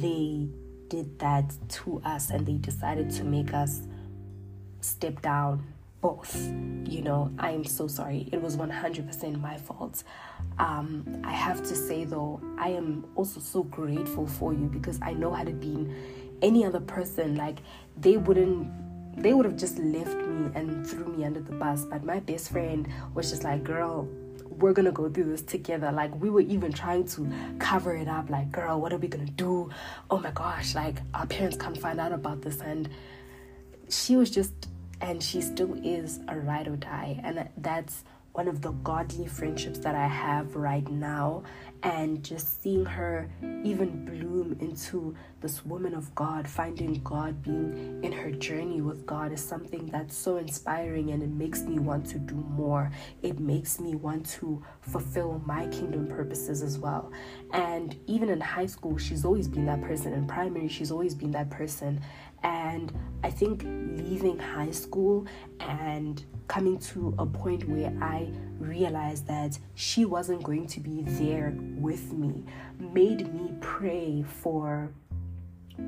They 0.00 0.48
did 0.88 1.18
that 1.18 1.52
to 1.68 2.00
us 2.04 2.30
and 2.30 2.46
they 2.46 2.54
decided 2.54 3.10
to 3.10 3.24
make 3.24 3.54
us 3.54 3.82
step 4.80 5.22
down 5.22 5.64
both. 6.00 6.36
You 6.84 7.02
know, 7.02 7.32
I 7.38 7.50
am 7.52 7.64
so 7.64 7.86
sorry. 7.86 8.28
It 8.32 8.42
was 8.42 8.56
100% 8.56 9.40
my 9.40 9.56
fault. 9.56 10.02
Um, 10.58 11.22
I 11.24 11.32
have 11.32 11.62
to 11.62 11.74
say 11.74 12.04
though, 12.04 12.40
I 12.58 12.70
am 12.70 13.06
also 13.14 13.40
so 13.40 13.62
grateful 13.62 14.26
for 14.26 14.52
you 14.52 14.66
because 14.66 14.98
I 15.00 15.12
know 15.12 15.32
had 15.32 15.48
it 15.48 15.60
been 15.60 15.94
any 16.42 16.64
other 16.64 16.80
person, 16.80 17.36
like 17.36 17.58
they 17.96 18.16
wouldn't 18.16 18.68
they 19.16 19.34
would 19.34 19.44
have 19.44 19.56
just 19.56 19.78
left 19.78 20.16
me 20.16 20.50
and 20.54 20.86
threw 20.86 21.06
me 21.06 21.24
under 21.24 21.40
the 21.40 21.52
bus. 21.52 21.84
But 21.84 22.02
my 22.02 22.20
best 22.20 22.50
friend 22.50 22.88
was 23.14 23.30
just 23.30 23.44
like, 23.44 23.62
girl, 23.62 24.08
we're 24.62 24.72
gonna 24.72 24.92
go 24.92 25.08
through 25.08 25.24
this 25.24 25.42
together. 25.42 25.90
Like 25.90 26.14
we 26.20 26.30
were 26.30 26.40
even 26.40 26.72
trying 26.72 27.04
to 27.08 27.28
cover 27.58 27.96
it 27.96 28.08
up, 28.08 28.30
like, 28.30 28.50
girl, 28.52 28.80
what 28.80 28.92
are 28.92 28.96
we 28.98 29.08
gonna 29.08 29.26
do? 29.26 29.70
Oh 30.10 30.18
my 30.18 30.30
gosh, 30.30 30.74
like 30.74 31.02
our 31.12 31.26
parents 31.26 31.56
can't 31.56 31.76
find 31.76 32.00
out 32.00 32.12
about 32.12 32.40
this. 32.42 32.60
And 32.60 32.88
she 33.88 34.16
was 34.16 34.30
just 34.30 34.52
and 35.00 35.20
she 35.20 35.40
still 35.40 35.74
is 35.84 36.20
a 36.28 36.38
ride 36.38 36.68
or 36.68 36.76
die. 36.76 37.20
And 37.24 37.48
that's 37.58 38.04
one 38.32 38.48
of 38.48 38.62
the 38.62 38.70
godly 38.70 39.26
friendships 39.26 39.80
that 39.80 39.94
I 39.94 40.06
have 40.06 40.54
right 40.54 40.88
now. 40.88 41.42
And 41.82 42.22
just 42.22 42.62
seeing 42.62 42.84
her 42.84 43.28
even 43.64 44.04
bloom 44.04 44.56
into 44.60 45.16
this 45.40 45.64
woman 45.64 45.94
of 45.94 46.14
God, 46.14 46.46
finding 46.46 46.94
God, 47.02 47.42
being 47.42 48.00
in 48.04 48.12
her 48.12 48.30
journey 48.30 48.80
with 48.80 49.04
God 49.04 49.32
is 49.32 49.44
something 49.44 49.86
that's 49.86 50.16
so 50.16 50.36
inspiring 50.36 51.10
and 51.10 51.22
it 51.22 51.30
makes 51.30 51.62
me 51.62 51.80
want 51.80 52.06
to 52.06 52.18
do 52.18 52.36
more. 52.36 52.90
It 53.22 53.40
makes 53.40 53.80
me 53.80 53.96
want 53.96 54.26
to 54.30 54.62
fulfill 54.80 55.42
my 55.44 55.66
kingdom 55.66 56.06
purposes 56.06 56.62
as 56.62 56.78
well. 56.78 57.10
And 57.52 57.96
even 58.06 58.28
in 58.28 58.40
high 58.40 58.66
school, 58.66 58.96
she's 58.96 59.24
always 59.24 59.48
been 59.48 59.66
that 59.66 59.82
person. 59.82 60.12
In 60.12 60.26
primary, 60.26 60.68
she's 60.68 60.92
always 60.92 61.14
been 61.14 61.32
that 61.32 61.50
person. 61.50 62.00
And 62.44 62.92
I 63.24 63.30
think 63.30 63.62
leaving 63.64 64.38
high 64.38 64.72
school 64.72 65.26
and 65.60 66.24
coming 66.48 66.78
to 66.78 67.14
a 67.18 67.26
point 67.26 67.68
where 67.68 67.92
I 68.00 68.30
realized 68.58 69.26
that 69.26 69.58
she 69.74 70.04
wasn't 70.04 70.42
going 70.42 70.66
to 70.68 70.80
be 70.80 71.02
there 71.02 71.50
with 71.76 72.12
me 72.12 72.44
made 72.78 73.32
me 73.34 73.52
pray 73.60 74.22
for 74.22 74.92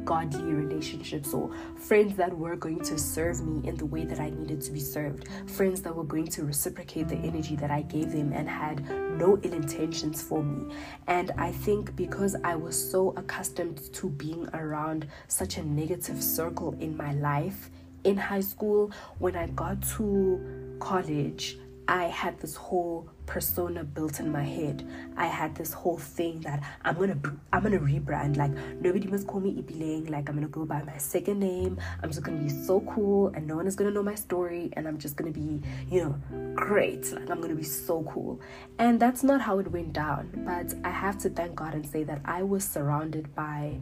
godly 0.05 0.53
relationships 0.53 1.33
or 1.33 1.55
friends 1.77 2.17
that 2.17 2.37
were 2.37 2.57
going 2.57 2.81
to 2.81 2.99
serve 2.99 3.45
me 3.45 3.67
in 3.69 3.77
the 3.77 3.87
way 3.87 4.05
that 4.05 4.19
I 4.19 4.31
needed 4.31 4.61
to 4.63 4.73
be 4.73 4.81
served, 4.81 5.29
friends 5.47 5.83
that 5.83 5.95
were 5.95 6.05
going 6.05 6.27
to 6.29 6.45
reciprocate 6.45 7.09
the 7.09 7.17
energy 7.17 7.57
that 7.57 7.71
I 7.71 7.83
gave 7.83 8.13
them 8.13 8.33
and 8.33 8.49
had 8.49 8.89
no 9.19 9.39
ill 9.43 9.53
intentions 9.53 10.23
for 10.23 10.43
me. 10.43 10.75
And 11.07 11.31
I 11.39 11.53
think 11.53 11.95
because 11.97 12.37
I 12.45 12.57
was 12.57 12.77
so 12.91 13.15
accustomed 13.17 13.93
to 13.95 14.09
being 14.09 14.49
around 14.55 15.07
such 15.29 15.59
a 15.59 15.63
negative 15.63 16.23
circle 16.23 16.75
in 16.81 16.97
my 16.97 17.13
life 17.15 17.71
in 18.05 18.17
high 18.17 18.41
school, 18.41 18.91
when 19.19 19.37
I 19.37 19.47
got 19.49 19.83
to 19.97 20.77
college, 20.79 21.59
I 21.87 22.05
had 22.05 22.39
this 22.41 22.57
whole 22.57 23.09
persona 23.27 23.85
built 23.85 24.21
in 24.21 24.31
my 24.31 24.43
head. 24.43 24.87
I 25.17 25.27
had 25.27 25.55
this 25.55 25.73
whole 25.73 25.99
thing 25.99 26.41
that 26.41 26.63
I'm 26.83 26.97
gonna 26.97 27.19
I'm 27.53 27.63
gonna 27.63 27.79
rebrand. 27.79 28.37
Like 28.37 28.53
nobody 28.81 29.07
must 29.07 29.27
call 29.27 29.41
me 29.41 29.55
Ipiling. 29.63 30.09
Like 30.09 30.29
I'm 30.29 30.35
gonna 30.37 30.49
go 30.49 30.65
by 30.65 30.83
my 30.83 30.97
second 30.97 31.41
name. 31.41 31.79
I'm 32.03 32.11
just 32.11 32.23
gonna 32.23 32.39
be 32.43 32.49
so 32.49 32.81
cool, 32.81 33.29
and 33.35 33.47
no 33.47 33.57
one 33.57 33.67
is 33.67 33.77
gonna 33.77 33.91
know 33.91 34.03
my 34.03 34.15
story. 34.15 34.71
And 34.75 34.89
I'm 34.89 34.99
just 34.99 35.17
gonna 35.17 35.31
be, 35.31 35.61
you 35.91 36.05
know, 36.05 36.55
great. 36.55 37.13
Like 37.13 37.29
I'm 37.31 37.41
gonna 37.41 37.55
be 37.55 37.63
so 37.63 38.03
cool. 38.05 38.41
And 38.79 38.99
that's 38.99 39.23
not 39.23 39.43
how 39.43 39.59
it 39.59 39.71
went 39.71 39.93
down. 39.93 40.31
But 40.47 40.75
I 40.85 40.91
have 40.91 41.19
to 41.19 41.31
thank 41.31 41.55
God 41.55 41.75
and 41.75 41.87
say 41.87 42.05
that 42.05 42.21
I 42.25 42.43
was 42.43 42.65
surrounded 42.65 43.35
by 43.35 43.79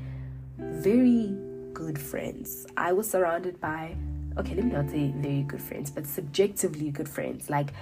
very 0.58 1.36
good 1.72 1.98
friends. 1.98 2.66
I 2.76 2.92
was 2.92 3.08
surrounded 3.08 3.60
by 3.60 3.96
okay, 4.38 4.54
let 4.54 4.64
me 4.64 4.72
not 4.72 4.90
say 4.90 5.12
very 5.16 5.42
good 5.42 5.62
friends, 5.62 5.90
but 5.90 6.06
subjectively 6.06 6.90
good 6.90 7.08
friends. 7.08 7.50
Like 7.50 7.72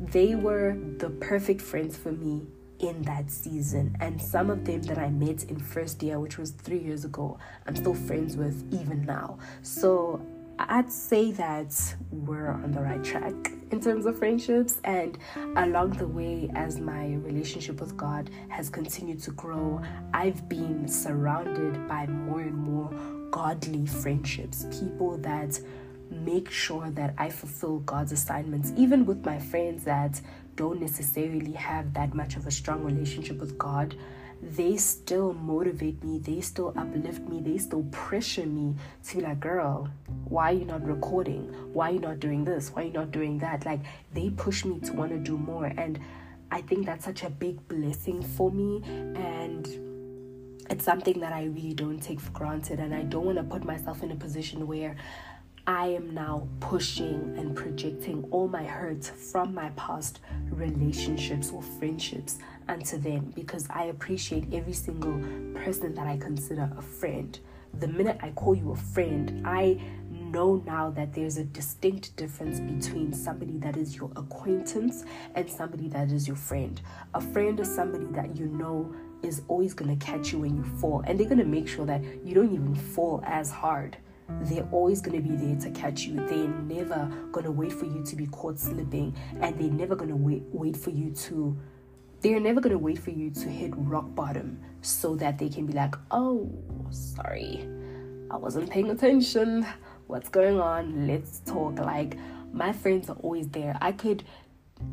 they 0.00 0.34
were 0.34 0.76
the 0.98 1.10
perfect 1.10 1.60
friends 1.60 1.96
for 1.96 2.12
me 2.12 2.46
in 2.78 3.02
that 3.02 3.30
season. 3.30 3.96
And 4.00 4.20
some 4.20 4.50
of 4.50 4.64
them 4.64 4.82
that 4.82 4.98
I 4.98 5.10
met 5.10 5.44
in 5.44 5.58
first 5.58 6.02
year, 6.02 6.20
which 6.20 6.38
was 6.38 6.52
three 6.52 6.78
years 6.78 7.04
ago, 7.04 7.38
I'm 7.66 7.76
still 7.76 7.94
friends 7.94 8.36
with 8.36 8.64
even 8.72 9.04
now. 9.04 9.38
So 9.62 10.24
I'd 10.58 10.90
say 10.90 11.32
that 11.32 11.94
we're 12.10 12.50
on 12.50 12.72
the 12.72 12.80
right 12.80 13.02
track 13.02 13.34
in 13.70 13.80
terms 13.80 14.06
of 14.06 14.18
friendships. 14.18 14.80
And 14.84 15.18
along 15.56 15.90
the 15.90 16.06
way, 16.06 16.50
as 16.54 16.78
my 16.80 17.14
relationship 17.14 17.80
with 17.80 17.96
God 17.96 18.30
has 18.48 18.68
continued 18.68 19.22
to 19.22 19.30
grow, 19.32 19.80
I've 20.14 20.48
been 20.48 20.88
surrounded 20.88 21.86
by 21.88 22.06
more 22.06 22.40
and 22.40 22.56
more 22.56 22.90
godly 23.30 23.86
friendships, 23.86 24.66
people 24.80 25.18
that 25.18 25.60
make 26.10 26.50
sure 26.50 26.90
that 26.90 27.14
I 27.18 27.30
fulfill 27.30 27.78
God's 27.80 28.12
assignments, 28.12 28.72
even 28.76 29.06
with 29.06 29.24
my 29.24 29.38
friends 29.38 29.84
that 29.84 30.20
don't 30.56 30.80
necessarily 30.80 31.52
have 31.52 31.94
that 31.94 32.14
much 32.14 32.36
of 32.36 32.46
a 32.46 32.50
strong 32.50 32.82
relationship 32.82 33.38
with 33.38 33.56
God. 33.58 33.94
They 34.40 34.76
still 34.76 35.32
motivate 35.32 36.02
me, 36.04 36.18
they 36.18 36.40
still 36.40 36.72
uplift 36.76 37.28
me, 37.28 37.40
they 37.40 37.58
still 37.58 37.82
pressure 37.90 38.46
me 38.46 38.76
to 39.04 39.16
be 39.16 39.22
like, 39.22 39.40
girl, 39.40 39.88
why 40.24 40.50
are 40.50 40.54
you 40.54 40.64
not 40.64 40.84
recording? 40.84 41.44
Why 41.72 41.90
are 41.90 41.92
you 41.94 41.98
not 41.98 42.20
doing 42.20 42.44
this? 42.44 42.70
Why 42.70 42.82
are 42.82 42.84
you 42.86 42.92
not 42.92 43.10
doing 43.10 43.38
that? 43.38 43.66
Like, 43.66 43.80
they 44.14 44.30
push 44.30 44.64
me 44.64 44.78
to 44.80 44.92
want 44.92 45.10
to 45.10 45.18
do 45.18 45.36
more. 45.36 45.66
And 45.66 45.98
I 46.52 46.60
think 46.62 46.86
that's 46.86 47.04
such 47.04 47.24
a 47.24 47.30
big 47.30 47.66
blessing 47.66 48.22
for 48.22 48.50
me. 48.52 48.82
And 49.16 49.66
it's 50.70 50.84
something 50.84 51.18
that 51.20 51.32
I 51.32 51.44
really 51.44 51.74
don't 51.74 52.00
take 52.00 52.20
for 52.20 52.30
granted. 52.30 52.78
And 52.78 52.94
I 52.94 53.02
don't 53.02 53.24
want 53.24 53.38
to 53.38 53.44
put 53.44 53.64
myself 53.64 54.02
in 54.04 54.12
a 54.12 54.16
position 54.16 54.66
where 54.68 54.96
I 55.68 55.88
am 55.88 56.14
now 56.14 56.48
pushing 56.60 57.34
and 57.36 57.54
projecting 57.54 58.26
all 58.30 58.48
my 58.48 58.64
hurts 58.64 59.10
from 59.10 59.52
my 59.52 59.68
past 59.76 60.20
relationships 60.48 61.50
or 61.50 61.60
friendships 61.60 62.38
onto 62.70 62.96
them 62.96 63.30
because 63.36 63.66
I 63.68 63.84
appreciate 63.84 64.54
every 64.54 64.72
single 64.72 65.18
person 65.62 65.94
that 65.96 66.06
I 66.06 66.16
consider 66.16 66.72
a 66.78 66.80
friend. 66.80 67.38
The 67.80 67.86
minute 67.86 68.16
I 68.22 68.30
call 68.30 68.54
you 68.54 68.72
a 68.72 68.76
friend, 68.76 69.46
I 69.46 69.78
know 70.10 70.62
now 70.64 70.88
that 70.92 71.12
there's 71.12 71.36
a 71.36 71.44
distinct 71.44 72.16
difference 72.16 72.60
between 72.60 73.12
somebody 73.12 73.58
that 73.58 73.76
is 73.76 73.94
your 73.94 74.10
acquaintance 74.16 75.04
and 75.34 75.50
somebody 75.50 75.88
that 75.88 76.10
is 76.10 76.26
your 76.26 76.38
friend. 76.38 76.80
A 77.12 77.20
friend 77.20 77.60
is 77.60 77.70
somebody 77.70 78.06
that 78.12 78.38
you 78.38 78.46
know 78.46 78.90
is 79.22 79.42
always 79.48 79.74
going 79.74 79.98
to 79.98 80.02
catch 80.02 80.32
you 80.32 80.38
when 80.38 80.56
you 80.56 80.64
fall, 80.80 81.02
and 81.06 81.20
they're 81.20 81.28
going 81.28 81.36
to 81.36 81.44
make 81.44 81.68
sure 81.68 81.84
that 81.84 82.02
you 82.24 82.34
don't 82.34 82.54
even 82.54 82.74
fall 82.74 83.22
as 83.26 83.50
hard 83.50 83.98
they're 84.42 84.68
always 84.70 85.00
going 85.00 85.22
to 85.22 85.26
be 85.26 85.36
there 85.36 85.56
to 85.60 85.70
catch 85.70 86.02
you. 86.02 86.14
They're 86.26 86.48
never 86.48 87.10
going 87.32 87.44
to 87.44 87.50
wait 87.50 87.72
for 87.72 87.86
you 87.86 88.04
to 88.04 88.16
be 88.16 88.26
caught 88.26 88.58
slipping, 88.58 89.16
and 89.40 89.58
they're 89.58 89.70
never 89.70 89.96
going 89.96 90.10
to 90.10 90.16
wait 90.16 90.42
wait 90.52 90.76
for 90.76 90.90
you 90.90 91.12
to. 91.12 91.56
They're 92.20 92.40
never 92.40 92.60
going 92.60 92.72
to 92.72 92.78
wait 92.78 92.98
for 92.98 93.10
you 93.10 93.30
to 93.30 93.48
hit 93.48 93.72
rock 93.76 94.14
bottom 94.14 94.60
so 94.82 95.14
that 95.16 95.38
they 95.38 95.48
can 95.48 95.66
be 95.66 95.72
like, 95.72 95.94
"Oh, 96.10 96.50
sorry, 96.90 97.68
I 98.30 98.36
wasn't 98.36 98.70
paying 98.70 98.90
attention. 98.90 99.66
What's 100.06 100.28
going 100.28 100.60
on? 100.60 101.06
Let's 101.06 101.40
talk." 101.40 101.78
Like 101.78 102.18
my 102.52 102.72
friends 102.72 103.08
are 103.08 103.16
always 103.16 103.48
there. 103.48 103.78
I 103.80 103.92
could 103.92 104.24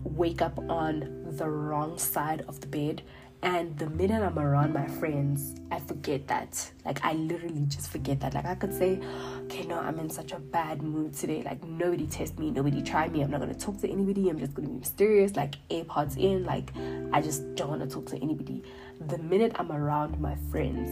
wake 0.04 0.42
up 0.42 0.58
on 0.70 1.26
the 1.38 1.48
wrong 1.48 1.98
side 1.98 2.46
of 2.48 2.60
the 2.62 2.68
bed 2.68 3.02
and 3.46 3.78
the 3.78 3.88
minute 3.92 4.24
I'm 4.24 4.40
around 4.40 4.74
my 4.74 4.88
friends, 4.88 5.54
I 5.70 5.80
forget 5.80 6.28
that. 6.30 6.72
Like, 6.84 7.06
I 7.06 7.14
literally 7.14 7.68
just 7.68 7.92
forget 7.92 8.20
that. 8.22 8.34
Like, 8.34 8.46
I 8.46 8.56
could 8.56 8.74
say, 8.74 9.00
okay, 9.44 9.68
no, 9.68 9.78
I'm 9.78 10.00
in 10.00 10.10
such 10.10 10.32
a 10.32 10.40
bad 10.40 10.82
mood 10.82 11.14
today. 11.14 11.44
Like, 11.44 11.64
nobody 11.64 12.08
test 12.08 12.40
me, 12.40 12.50
nobody 12.50 12.82
try 12.82 13.08
me. 13.08 13.22
I'm 13.22 13.30
not 13.30 13.42
going 13.42 13.54
to 13.54 13.60
talk 13.60 13.80
to 13.82 13.88
anybody. 13.88 14.30
I'm 14.30 14.40
just 14.40 14.56
going 14.56 14.68
to 14.68 14.74
be 14.74 14.80
mysterious, 14.80 15.36
like, 15.36 15.58
AirPods 15.70 16.18
in. 16.18 16.44
Like, 16.44 16.72
I 17.14 17.22
just 17.22 17.54
don't 17.54 17.70
want 17.70 17.82
to 17.82 17.88
talk 17.88 18.08
to 18.08 18.18
anybody. 18.18 18.64
The 19.00 19.20
minute 19.20 19.52
I'm 19.60 19.72
around 19.72 20.20
my 20.20 20.36
friends, 20.52 20.90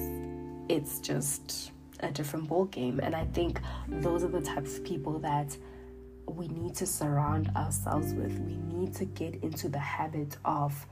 it's 0.69 0.99
just 0.99 1.71
a 2.01 2.11
different 2.11 2.47
ball 2.47 2.65
game. 2.65 2.99
And 2.99 3.15
I 3.15 3.25
think 3.33 3.61
those 3.89 4.23
are 4.23 4.27
the 4.27 4.41
types 4.41 4.77
of 4.77 4.83
people 4.83 5.17
that 5.19 5.57
we 6.27 6.49
need 6.49 6.75
to 6.75 6.85
surround 6.85 7.49
ourselves 7.55 8.13
with. 8.13 8.37
We 8.41 8.57
need 8.57 8.93
to 8.97 9.05
get 9.05 9.43
into 9.43 9.69
the 9.69 9.79
habit 9.79 10.37
of 10.45 10.85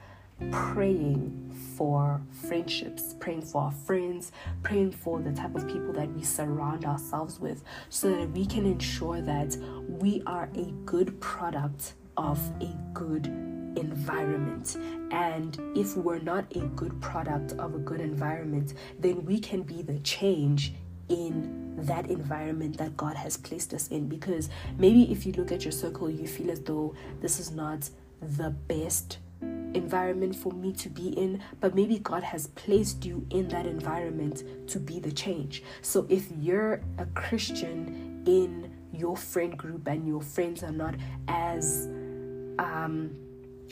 praying 0.52 1.38
for 1.78 2.22
friendships, 2.48 3.16
praying 3.20 3.42
for 3.42 3.64
our 3.64 3.72
friends, 3.72 4.32
praying 4.64 4.92
for 4.92 5.20
the 5.20 5.32
type 5.32 5.56
of 5.56 5.68
people 5.68 5.94
that 5.94 6.12
we 6.14 6.24
surround 6.24 6.86
ourselves 6.86 7.40
with, 7.40 7.64
so 7.90 8.10
that 8.16 8.30
we 8.32 8.46
can 8.46 8.66
ensure 8.66 9.22
that 9.22 9.56
we 9.88 10.22
are 10.26 10.50
a 10.56 10.66
good 10.86 11.20
product 11.20 11.94
of 12.18 12.40
a 12.62 12.76
good 12.94 13.28
environment. 13.78 14.78
And 15.12 15.58
if 15.76 15.96
we're 15.96 16.20
not 16.20 16.46
a 16.56 16.60
good 16.68 17.00
product 17.02 17.54
of 17.54 17.74
a 17.74 17.80
good 17.80 18.02
environment, 18.02 18.74
then 19.00 19.26
we 19.26 19.40
can 19.40 19.62
be 19.62 19.82
the 19.82 20.00
change 20.00 20.74
in 21.10 21.76
that 21.78 22.10
environment 22.10 22.78
that 22.78 22.96
God 22.96 23.16
has 23.16 23.38
placed 23.38 23.74
us 23.74 23.88
in. 23.88 24.08
Because 24.08 24.50
maybe 24.78 25.12
if 25.12 25.26
you 25.26 25.34
look 25.34 25.52
at 25.52 25.64
your 25.64 25.72
circle, 25.72 26.10
you 26.10 26.28
feel 26.28 26.52
as 26.52 26.62
though 26.62 26.96
this 27.22 27.40
is 27.40 27.52
not 27.52 27.90
the 28.22 28.50
best 28.50 29.18
environment 29.74 30.36
for 30.36 30.52
me 30.52 30.74
to 30.74 30.90
be 30.90 31.10
in, 31.10 31.42
but 31.60 31.76
maybe 31.76 32.00
God 32.00 32.24
has 32.24 32.48
placed 32.48 33.06
you 33.06 33.26
in 33.30 33.48
that 33.50 33.66
environment 33.66 34.44
to 34.70 34.80
be 34.80 35.00
the 35.00 35.12
change. 35.12 35.64
So 35.82 36.06
if 36.10 36.26
you're 36.40 36.82
a 36.98 37.06
Christian 37.08 38.24
in 38.26 38.72
your 38.94 39.18
friend 39.18 39.58
group 39.58 39.88
and 39.88 40.08
your 40.08 40.22
friends 40.22 40.64
are 40.64 40.72
not 40.72 40.96
as 41.28 41.88
um 42.60 43.16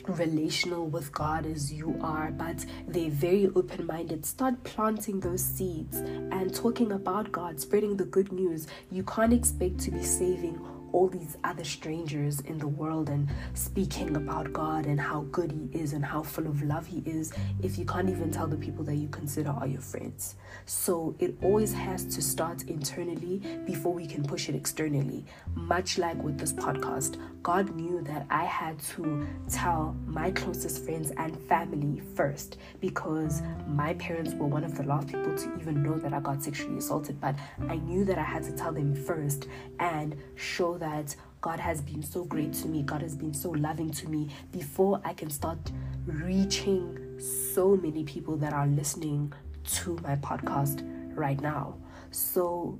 relational 0.08 0.86
with 0.86 1.12
God 1.12 1.46
as 1.46 1.72
you 1.72 1.98
are, 2.00 2.30
but 2.30 2.64
they're 2.88 3.10
very 3.10 3.48
open 3.54 3.86
minded. 3.86 4.24
Start 4.24 4.62
planting 4.64 5.20
those 5.20 5.44
seeds 5.44 5.98
and 5.98 6.54
talking 6.54 6.92
about 6.92 7.30
God, 7.30 7.60
spreading 7.60 7.96
the 7.96 8.06
good 8.06 8.32
news. 8.32 8.66
You 8.90 9.02
can't 9.04 9.32
expect 9.32 9.78
to 9.80 9.90
be 9.90 10.02
saving 10.02 10.56
all 10.92 11.08
these 11.08 11.36
other 11.44 11.64
strangers 11.64 12.40
in 12.40 12.58
the 12.58 12.66
world 12.66 13.08
and 13.08 13.28
speaking 13.54 14.16
about 14.16 14.52
God 14.52 14.86
and 14.86 15.00
how 15.00 15.22
good 15.30 15.52
He 15.52 15.78
is 15.78 15.92
and 15.92 16.04
how 16.04 16.22
full 16.22 16.46
of 16.46 16.62
love 16.62 16.86
He 16.86 17.02
is 17.06 17.32
if 17.62 17.78
you 17.78 17.84
can't 17.84 18.08
even 18.08 18.30
tell 18.30 18.46
the 18.46 18.56
people 18.56 18.84
that 18.84 18.96
you 18.96 19.08
consider 19.08 19.50
are 19.50 19.66
your 19.66 19.80
friends. 19.80 20.36
So 20.66 21.14
it 21.18 21.36
always 21.42 21.72
has 21.72 22.04
to 22.04 22.22
start 22.22 22.62
internally 22.64 23.42
before 23.66 23.92
we 23.92 24.06
can 24.06 24.24
push 24.24 24.48
it 24.48 24.54
externally. 24.54 25.24
Much 25.54 25.98
like 25.98 26.20
with 26.22 26.38
this 26.38 26.52
podcast, 26.52 27.16
God 27.42 27.74
knew 27.74 28.02
that 28.02 28.26
I 28.30 28.44
had 28.44 28.78
to 28.94 29.26
tell 29.50 29.96
my 30.06 30.30
closest 30.30 30.84
friends 30.84 31.10
and 31.16 31.38
family 31.48 32.02
first 32.14 32.58
because 32.80 33.42
my 33.66 33.94
parents 33.94 34.34
were 34.34 34.46
one 34.46 34.64
of 34.64 34.76
the 34.76 34.82
last 34.82 35.08
people 35.08 35.36
to 35.36 35.56
even 35.58 35.82
know 35.82 35.98
that 35.98 36.12
I 36.12 36.20
got 36.20 36.42
sexually 36.42 36.78
assaulted. 36.78 37.20
But 37.20 37.36
I 37.68 37.76
knew 37.76 38.04
that 38.04 38.18
I 38.18 38.24
had 38.24 38.42
to 38.44 38.52
tell 38.52 38.72
them 38.72 38.94
first 38.94 39.46
and 39.78 40.16
show 40.34 40.76
that 40.80 41.14
God 41.40 41.60
has 41.60 41.80
been 41.80 42.02
so 42.02 42.24
great 42.24 42.52
to 42.54 42.68
me, 42.68 42.82
God 42.82 43.00
has 43.02 43.16
been 43.16 43.32
so 43.32 43.50
loving 43.50 43.90
to 43.92 44.08
me 44.08 44.28
before 44.52 45.00
I 45.04 45.14
can 45.14 45.30
start 45.30 45.58
reaching 46.06 47.18
so 47.54 47.76
many 47.76 48.04
people 48.04 48.36
that 48.38 48.52
are 48.52 48.66
listening 48.66 49.32
to 49.64 49.98
my 50.02 50.16
podcast 50.16 50.82
right 51.16 51.40
now. 51.40 51.76
So 52.10 52.78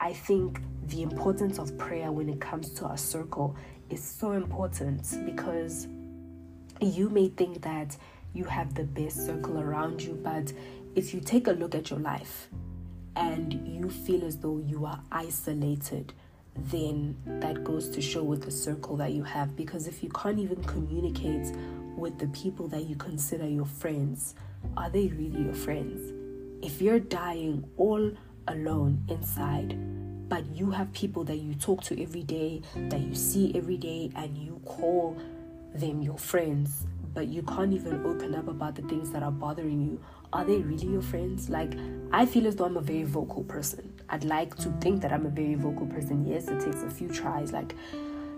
I 0.00 0.12
think 0.12 0.60
the 0.86 1.02
importance 1.02 1.58
of 1.58 1.76
prayer 1.78 2.10
when 2.10 2.28
it 2.28 2.40
comes 2.40 2.70
to 2.74 2.86
our 2.86 2.96
circle 2.96 3.54
is 3.90 4.02
so 4.02 4.32
important 4.32 5.06
because 5.24 5.86
you 6.80 7.08
may 7.08 7.28
think 7.28 7.62
that 7.62 7.96
you 8.32 8.44
have 8.44 8.74
the 8.74 8.84
best 8.84 9.26
circle 9.26 9.60
around 9.60 10.02
you, 10.02 10.18
but 10.22 10.52
if 10.94 11.14
you 11.14 11.20
take 11.20 11.46
a 11.46 11.52
look 11.52 11.74
at 11.74 11.90
your 11.90 12.00
life 12.00 12.48
and 13.14 13.66
you 13.68 13.90
feel 13.90 14.24
as 14.24 14.38
though 14.38 14.58
you 14.58 14.86
are 14.86 15.00
isolated, 15.12 16.12
then 16.56 17.16
that 17.26 17.64
goes 17.64 17.88
to 17.90 18.00
show 18.00 18.22
with 18.22 18.42
the 18.42 18.50
circle 18.50 18.96
that 18.96 19.12
you 19.12 19.22
have. 19.24 19.56
Because 19.56 19.86
if 19.86 20.02
you 20.02 20.10
can't 20.10 20.38
even 20.38 20.62
communicate 20.64 21.54
with 21.96 22.18
the 22.18 22.28
people 22.28 22.68
that 22.68 22.84
you 22.84 22.96
consider 22.96 23.48
your 23.48 23.66
friends, 23.66 24.34
are 24.76 24.90
they 24.90 25.08
really 25.08 25.42
your 25.42 25.54
friends? 25.54 26.12
If 26.64 26.80
you're 26.80 27.00
dying 27.00 27.64
all 27.76 28.12
alone 28.48 29.04
inside, 29.08 29.76
but 30.28 30.46
you 30.54 30.70
have 30.70 30.92
people 30.92 31.24
that 31.24 31.36
you 31.36 31.54
talk 31.54 31.82
to 31.84 32.02
every 32.02 32.22
day, 32.22 32.62
that 32.74 33.00
you 33.00 33.14
see 33.14 33.52
every 33.54 33.76
day, 33.76 34.10
and 34.14 34.36
you 34.38 34.60
call 34.64 35.16
them 35.74 36.02
your 36.02 36.18
friends, 36.18 36.86
but 37.14 37.28
you 37.28 37.42
can't 37.42 37.72
even 37.72 38.04
open 38.06 38.34
up 38.34 38.48
about 38.48 38.74
the 38.74 38.82
things 38.82 39.10
that 39.10 39.22
are 39.22 39.30
bothering 39.30 39.82
you, 39.82 40.00
are 40.32 40.44
they 40.44 40.56
really 40.56 40.86
your 40.86 41.02
friends? 41.02 41.50
Like, 41.50 41.72
I 42.12 42.24
feel 42.24 42.46
as 42.46 42.56
though 42.56 42.64
I'm 42.64 42.76
a 42.76 42.80
very 42.80 43.04
vocal 43.04 43.44
person. 43.44 43.91
I'd 44.12 44.24
like 44.24 44.54
to 44.56 44.68
think 44.80 45.00
that 45.00 45.12
I'm 45.12 45.24
a 45.24 45.30
very 45.30 45.54
vocal 45.54 45.86
person. 45.86 46.26
Yes, 46.26 46.46
it 46.48 46.60
takes 46.60 46.82
a 46.82 46.90
few 46.90 47.08
tries, 47.08 47.50
like 47.50 47.74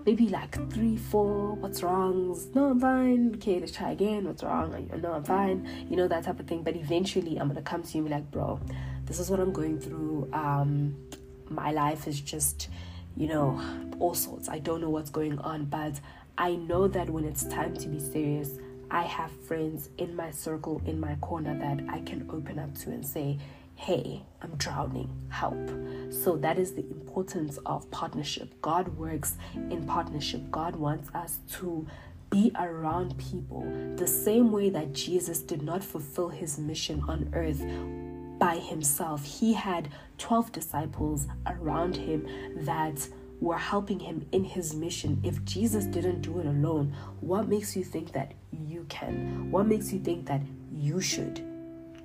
maybe 0.06 0.28
like 0.28 0.54
three, 0.72 0.96
four, 0.96 1.54
what's 1.54 1.82
wrong? 1.82 2.38
No, 2.54 2.70
I'm 2.70 2.80
fine. 2.80 3.34
Okay, 3.34 3.58
let's 3.58 3.72
try 3.72 3.90
again. 3.90 4.24
What's 4.24 4.44
wrong? 4.44 4.88
No, 5.02 5.12
I'm 5.12 5.24
fine. 5.24 5.68
You 5.90 5.96
know, 5.96 6.06
that 6.06 6.24
type 6.24 6.38
of 6.38 6.46
thing. 6.46 6.62
But 6.62 6.76
eventually, 6.76 7.38
I'm 7.38 7.48
gonna 7.48 7.60
come 7.60 7.82
to 7.82 7.88
you 7.88 8.04
and 8.04 8.08
be 8.08 8.14
like, 8.14 8.30
bro, 8.30 8.60
this 9.06 9.18
is 9.18 9.30
what 9.30 9.40
I'm 9.40 9.52
going 9.52 9.80
through. 9.80 10.30
Um, 10.32 10.96
my 11.50 11.72
life 11.72 12.06
is 12.06 12.20
just, 12.20 12.68
you 13.16 13.26
know, 13.26 13.60
all 13.98 14.14
sorts. 14.14 14.48
I 14.48 14.60
don't 14.60 14.80
know 14.80 14.90
what's 14.90 15.10
going 15.10 15.40
on, 15.40 15.64
but 15.64 15.98
I 16.38 16.54
know 16.54 16.87
that 16.87 17.10
when 17.10 17.24
it's 17.24 17.44
time 17.46 17.76
to 17.78 17.88
be 17.88 17.98
serious, 17.98 18.58
I 18.92 19.02
have 19.02 19.32
friends 19.48 19.88
in 19.98 20.14
my 20.14 20.30
circle, 20.30 20.80
in 20.87 21.00
my 21.00 21.16
corner 21.16 21.58
that 21.58 21.92
I 21.92 22.00
can 22.00 22.28
open 22.30 22.60
up 22.60 22.76
to 22.78 22.90
and 22.90 23.04
say, 23.04 23.38
hey, 23.76 24.22
I'm 24.40 24.54
drowning, 24.56 25.10
help. 25.28 25.70
So 26.10 26.37
that 26.37 26.58
is 26.58 26.72
the 26.72 26.87
importance 26.90 27.58
of 27.66 27.90
partnership. 27.90 28.60
God 28.62 28.88
works 28.96 29.37
in 29.54 29.84
partnership. 29.84 30.50
God 30.50 30.76
wants 30.76 31.08
us 31.14 31.38
to 31.54 31.87
be 32.30 32.50
around 32.58 33.16
people 33.18 33.62
the 33.96 34.06
same 34.06 34.50
way 34.50 34.70
that 34.70 34.92
Jesus 34.92 35.40
did 35.40 35.62
not 35.62 35.84
fulfill 35.84 36.28
his 36.28 36.58
mission 36.58 37.02
on 37.08 37.30
earth 37.32 37.62
by 38.38 38.56
himself. 38.56 39.24
He 39.24 39.52
had 39.52 39.88
12 40.18 40.52
disciples 40.52 41.26
around 41.46 41.96
him 41.96 42.26
that 42.64 43.06
were 43.40 43.58
helping 43.58 44.00
him 44.00 44.26
in 44.32 44.44
his 44.44 44.74
mission. 44.74 45.20
If 45.22 45.44
Jesus 45.44 45.84
didn't 45.84 46.22
do 46.22 46.40
it 46.40 46.46
alone, 46.46 46.94
what 47.20 47.48
makes 47.48 47.76
you 47.76 47.84
think 47.84 48.12
that 48.12 48.32
you 48.50 48.87
can? 48.88 49.50
What 49.50 49.66
makes 49.66 49.92
you 49.92 50.00
think 50.00 50.26
that 50.26 50.42
you 50.72 51.00
should? 51.00 51.54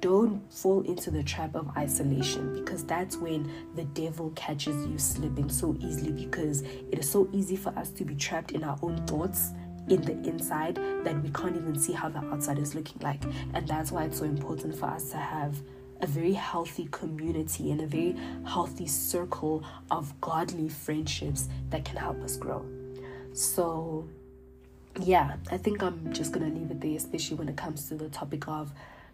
Don't 0.02 0.42
fall 0.52 0.82
into 0.82 1.12
the 1.12 1.24
trap 1.24 1.56
of 1.56 1.76
isolation 1.78 2.54
because 2.54 2.86
that's 2.86 3.18
when 3.18 3.52
the 3.76 3.84
devil 3.86 4.32
catches 4.36 4.88
you 4.88 4.98
slipping 4.98 5.50
so 5.50 5.76
easily 5.82 6.12
because 6.12 6.62
it 6.62 7.00
is 7.00 7.10
so 7.10 7.30
easy 7.34 7.58
for 7.58 7.78
us 7.78 7.90
to 7.92 8.06
be 8.06 8.16
trapped 8.16 8.52
in 8.52 8.64
our 8.64 8.80
own 8.82 9.06
thoughts 9.06 9.52
in 9.90 10.02
the 10.04 10.14
inside 10.30 10.76
that 11.04 11.22
we 11.22 11.30
can't 11.32 11.56
even 11.56 11.78
see 11.78 11.94
how 11.94 12.08
the 12.08 12.20
outside 12.32 12.60
is 12.60 12.76
looking 12.76 13.02
like. 13.02 13.22
And 13.54 13.68
that's 13.68 13.92
why 13.92 14.06
it's 14.06 14.20
so 14.20 14.26
important 14.26 14.78
for 14.78 14.86
us 14.86 15.10
to 15.12 15.18
have 15.18 15.62
a 16.02 16.08
very 16.08 16.34
healthy 16.34 16.88
community 16.92 17.72
and 17.72 17.82
a 17.82 17.88
very 17.88 18.16
healthy 18.46 18.88
circle 18.88 19.64
of 19.92 20.20
godly 20.22 20.70
friendships 20.70 21.50
that 21.72 21.84
can 21.84 21.98
help 21.98 22.22
us 22.22 22.38
grow. 22.38 22.66
So, 23.34 24.08
yeah, 25.02 25.36
I 25.52 25.58
think 25.58 25.84
I'm 25.84 26.14
just 26.14 26.32
gonna 26.32 26.48
leave 26.48 26.72
it 26.72 26.80
there, 26.80 26.96
especially 26.96 27.38
when 27.38 27.50
it 27.50 27.58
comes 27.58 27.88
to 27.90 27.96
the 27.96 28.10
topic 28.10 28.48
of 28.48 28.72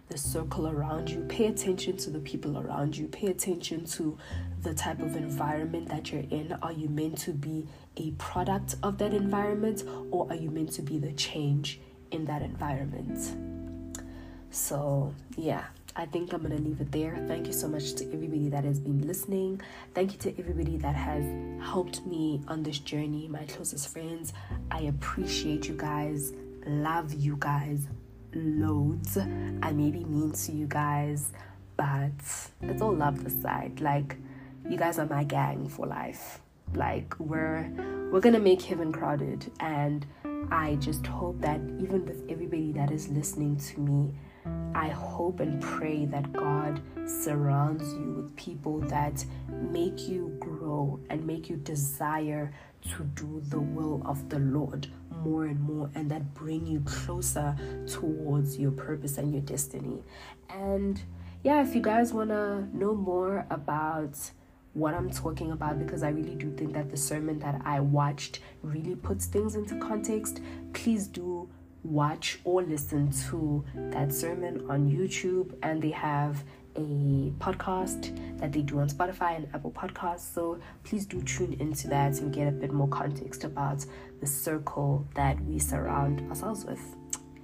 the 0.09 0.17
circle 0.17 0.67
around 0.67 1.09
you. 1.09 1.21
Pay 1.29 1.47
attention 1.47 1.97
to 1.97 2.09
the 2.09 2.19
people 2.19 2.57
around 2.57 2.95
you. 2.95 3.07
Pay 3.07 3.27
attention 3.27 3.85
to 3.85 4.17
the 4.61 4.73
type 4.73 4.99
of 5.01 5.15
environment 5.15 5.89
that 5.89 6.11
you're 6.11 6.25
in. 6.29 6.57
Are 6.61 6.71
you 6.71 6.89
meant 6.89 7.17
to 7.19 7.31
be 7.31 7.67
a 7.97 8.11
product 8.11 8.75
of 8.83 8.97
that 8.99 9.13
environment 9.13 9.83
or 10.11 10.27
are 10.29 10.35
you 10.35 10.51
meant 10.51 10.71
to 10.73 10.81
be 10.81 10.97
the 10.97 11.11
change 11.13 11.79
in 12.11 12.25
that 12.25 12.41
environment? 12.41 14.05
So, 14.51 15.13
yeah, 15.37 15.65
I 15.95 16.05
think 16.05 16.33
I'm 16.33 16.41
going 16.41 16.55
to 16.55 16.61
leave 16.61 16.81
it 16.81 16.91
there. 16.91 17.23
Thank 17.27 17.47
you 17.47 17.53
so 17.53 17.67
much 17.67 17.93
to 17.95 18.05
everybody 18.13 18.47
that 18.49 18.63
has 18.63 18.79
been 18.79 19.05
listening. 19.07 19.61
Thank 19.93 20.13
you 20.13 20.19
to 20.19 20.39
everybody 20.39 20.77
that 20.77 20.95
has 20.95 21.23
helped 21.61 22.05
me 22.05 22.41
on 22.47 22.63
this 22.63 22.79
journey, 22.79 23.27
my 23.27 23.43
closest 23.45 23.89
friends. 23.89 24.33
I 24.71 24.81
appreciate 24.81 25.67
you 25.67 25.75
guys. 25.75 26.33
Love 26.65 27.13
you 27.13 27.37
guys 27.39 27.87
loads. 28.36 29.17
I 29.17 29.71
may 29.71 29.91
be 29.91 30.04
mean 30.04 30.32
to 30.32 30.52
you 30.52 30.67
guys, 30.67 31.32
but 31.78 32.12
it's 32.62 32.82
all 32.82 32.93
love 32.93 33.26
aside. 33.26 33.80
Like, 33.82 34.17
you 34.69 34.78
guys 34.78 35.00
are 35.00 35.06
my 35.06 35.24
gang 35.24 35.67
for 35.67 35.88
life. 35.88 36.41
Like, 36.74 37.15
we're 37.19 37.69
we're 38.12 38.19
gonna 38.21 38.39
make 38.39 38.62
heaven 38.62 38.91
crowded, 38.91 39.52
and 39.60 40.06
I 40.52 40.76
just 40.76 41.06
hope 41.08 41.39
that 41.41 41.60
even 41.80 42.06
with 42.06 42.24
everybody 42.30 42.71
that 42.74 42.91
is 42.91 43.08
listening 43.10 43.58
to 43.58 43.80
me, 43.80 44.13
I 44.76 44.89
hope 44.89 45.39
and 45.39 45.62
pray 45.62 46.06
that 46.06 46.32
God 46.34 46.82
surrounds 47.08 47.93
you 47.93 48.13
with 48.17 48.36
people 48.36 48.80
that 48.82 49.24
make 49.50 50.08
you 50.08 50.36
grow 50.39 51.00
and 51.10 51.26
make 51.26 51.50
you 51.50 51.56
desire 51.58 52.52
to 52.91 53.04
do 53.15 53.41
the 53.50 53.60
will 53.60 54.02
of 54.06 54.30
the 54.30 54.39
Lord 54.39 54.88
more 55.24 55.45
and 55.45 55.60
more 55.60 55.89
and 55.95 56.10
that 56.12 56.34
bring 56.34 56.67
you 56.67 56.82
closer 56.82 57.56
towards 57.88 58.58
your 58.58 58.71
purpose 58.71 59.17
and 59.17 59.34
your 59.34 59.41
destiny. 59.41 60.04
And 60.50 61.02
yeah, 61.43 61.62
if 61.62 61.76
you 61.76 61.82
guys 61.82 62.13
want 62.13 62.30
to 62.30 62.67
know 62.76 62.93
more 62.93 63.45
about 63.50 64.17
what 64.74 64.93
I'm 64.93 65.10
talking 65.10 65.52
about 65.52 65.80
because 65.80 66.04
I 66.04 66.10
really 66.10 66.36
do 66.36 66.52
think 66.52 66.74
that 66.74 66.91
the 66.91 66.98
sermon 66.98 67.39
that 67.39 67.62
I 67.63 67.80
watched 67.80 68.39
really 68.62 68.95
puts 68.95 69.26
things 69.26 69.56
into 69.56 69.80
context, 69.80 70.41
please 70.74 71.08
do 71.08 71.50
watch 71.84 72.39
or 72.43 72.62
listen 72.63 73.12
to 73.30 73.63
that 73.76 74.12
sermon 74.13 74.65
on 74.69 74.89
YouTube 74.89 75.56
and 75.63 75.82
they 75.82 75.91
have 75.91 76.43
a 76.75 77.31
podcast 77.39 78.17
that 78.39 78.51
they 78.51 78.61
do 78.61 78.79
on 78.79 78.89
Spotify 78.89 79.35
and 79.35 79.47
Apple 79.53 79.71
Podcasts. 79.71 80.33
So 80.33 80.59
please 80.83 81.05
do 81.05 81.21
tune 81.21 81.53
into 81.59 81.88
that 81.88 82.19
and 82.19 82.33
get 82.33 82.47
a 82.47 82.51
bit 82.51 82.73
more 82.73 82.88
context 82.88 83.43
about 83.43 83.85
the 84.19 84.27
circle 84.27 85.07
that 85.15 85.39
we 85.45 85.59
surround 85.59 86.21
ourselves 86.29 86.65
with. 86.65 86.81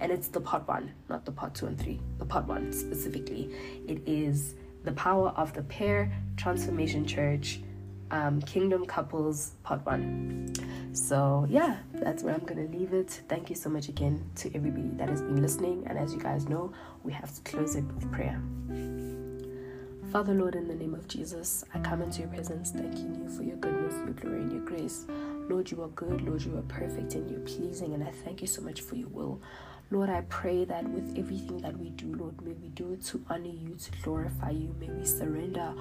And 0.00 0.10
it's 0.10 0.28
the 0.28 0.40
part 0.40 0.66
one, 0.66 0.92
not 1.08 1.24
the 1.24 1.32
part 1.32 1.54
two 1.54 1.66
and 1.66 1.78
three. 1.78 2.00
The 2.18 2.24
part 2.24 2.46
one 2.46 2.72
specifically. 2.72 3.54
It 3.86 4.02
is 4.06 4.54
the 4.84 4.92
power 4.92 5.28
of 5.30 5.52
the 5.52 5.62
pair 5.62 6.12
transformation 6.36 7.06
church 7.06 7.60
um, 8.12 8.40
Kingdom 8.42 8.86
Couples 8.86 9.52
Part 9.64 9.84
1. 9.84 10.92
So, 10.92 11.46
yeah, 11.48 11.78
that's 11.94 12.22
where 12.22 12.34
I'm 12.34 12.44
going 12.44 12.70
to 12.70 12.78
leave 12.78 12.92
it. 12.92 13.22
Thank 13.28 13.48
you 13.48 13.56
so 13.56 13.70
much 13.70 13.88
again 13.88 14.22
to 14.36 14.54
everybody 14.54 14.90
that 14.98 15.08
has 15.08 15.22
been 15.22 15.40
listening. 15.40 15.84
And 15.88 15.98
as 15.98 16.14
you 16.14 16.20
guys 16.20 16.48
know, 16.48 16.72
we 17.02 17.12
have 17.12 17.34
to 17.34 17.40
close 17.50 17.74
it 17.74 17.84
with 17.84 18.10
prayer. 18.12 18.40
Father, 20.12 20.34
Lord, 20.34 20.54
in 20.54 20.68
the 20.68 20.74
name 20.74 20.92
of 20.92 21.08
Jesus, 21.08 21.64
I 21.72 21.78
come 21.78 22.02
into 22.02 22.20
your 22.20 22.28
presence 22.28 22.70
thanking 22.70 23.14
you 23.14 23.34
for 23.34 23.42
your 23.42 23.56
goodness, 23.56 23.94
your 24.04 24.12
glory, 24.12 24.42
and 24.42 24.52
your 24.52 24.60
grace. 24.60 25.06
Lord, 25.48 25.70
you 25.70 25.82
are 25.82 25.88
good. 25.88 26.20
Lord, 26.20 26.42
you 26.42 26.58
are 26.58 26.62
perfect 26.62 27.14
and 27.14 27.30
you're 27.30 27.40
pleasing. 27.40 27.94
And 27.94 28.04
I 28.04 28.10
thank 28.10 28.42
you 28.42 28.46
so 28.46 28.60
much 28.60 28.82
for 28.82 28.96
your 28.96 29.08
will. 29.08 29.40
Lord, 29.90 30.10
I 30.10 30.20
pray 30.28 30.66
that 30.66 30.84
with 30.88 31.18
everything 31.18 31.62
that 31.62 31.78
we 31.78 31.90
do, 31.90 32.14
Lord, 32.14 32.40
may 32.42 32.52
we 32.52 32.68
do 32.68 32.92
it 32.92 33.02
to 33.06 33.24
honor 33.30 33.46
you, 33.46 33.74
to 33.74 33.90
glorify 34.02 34.50
you. 34.50 34.74
May 34.78 34.90
we 34.90 35.06
surrender 35.06 35.72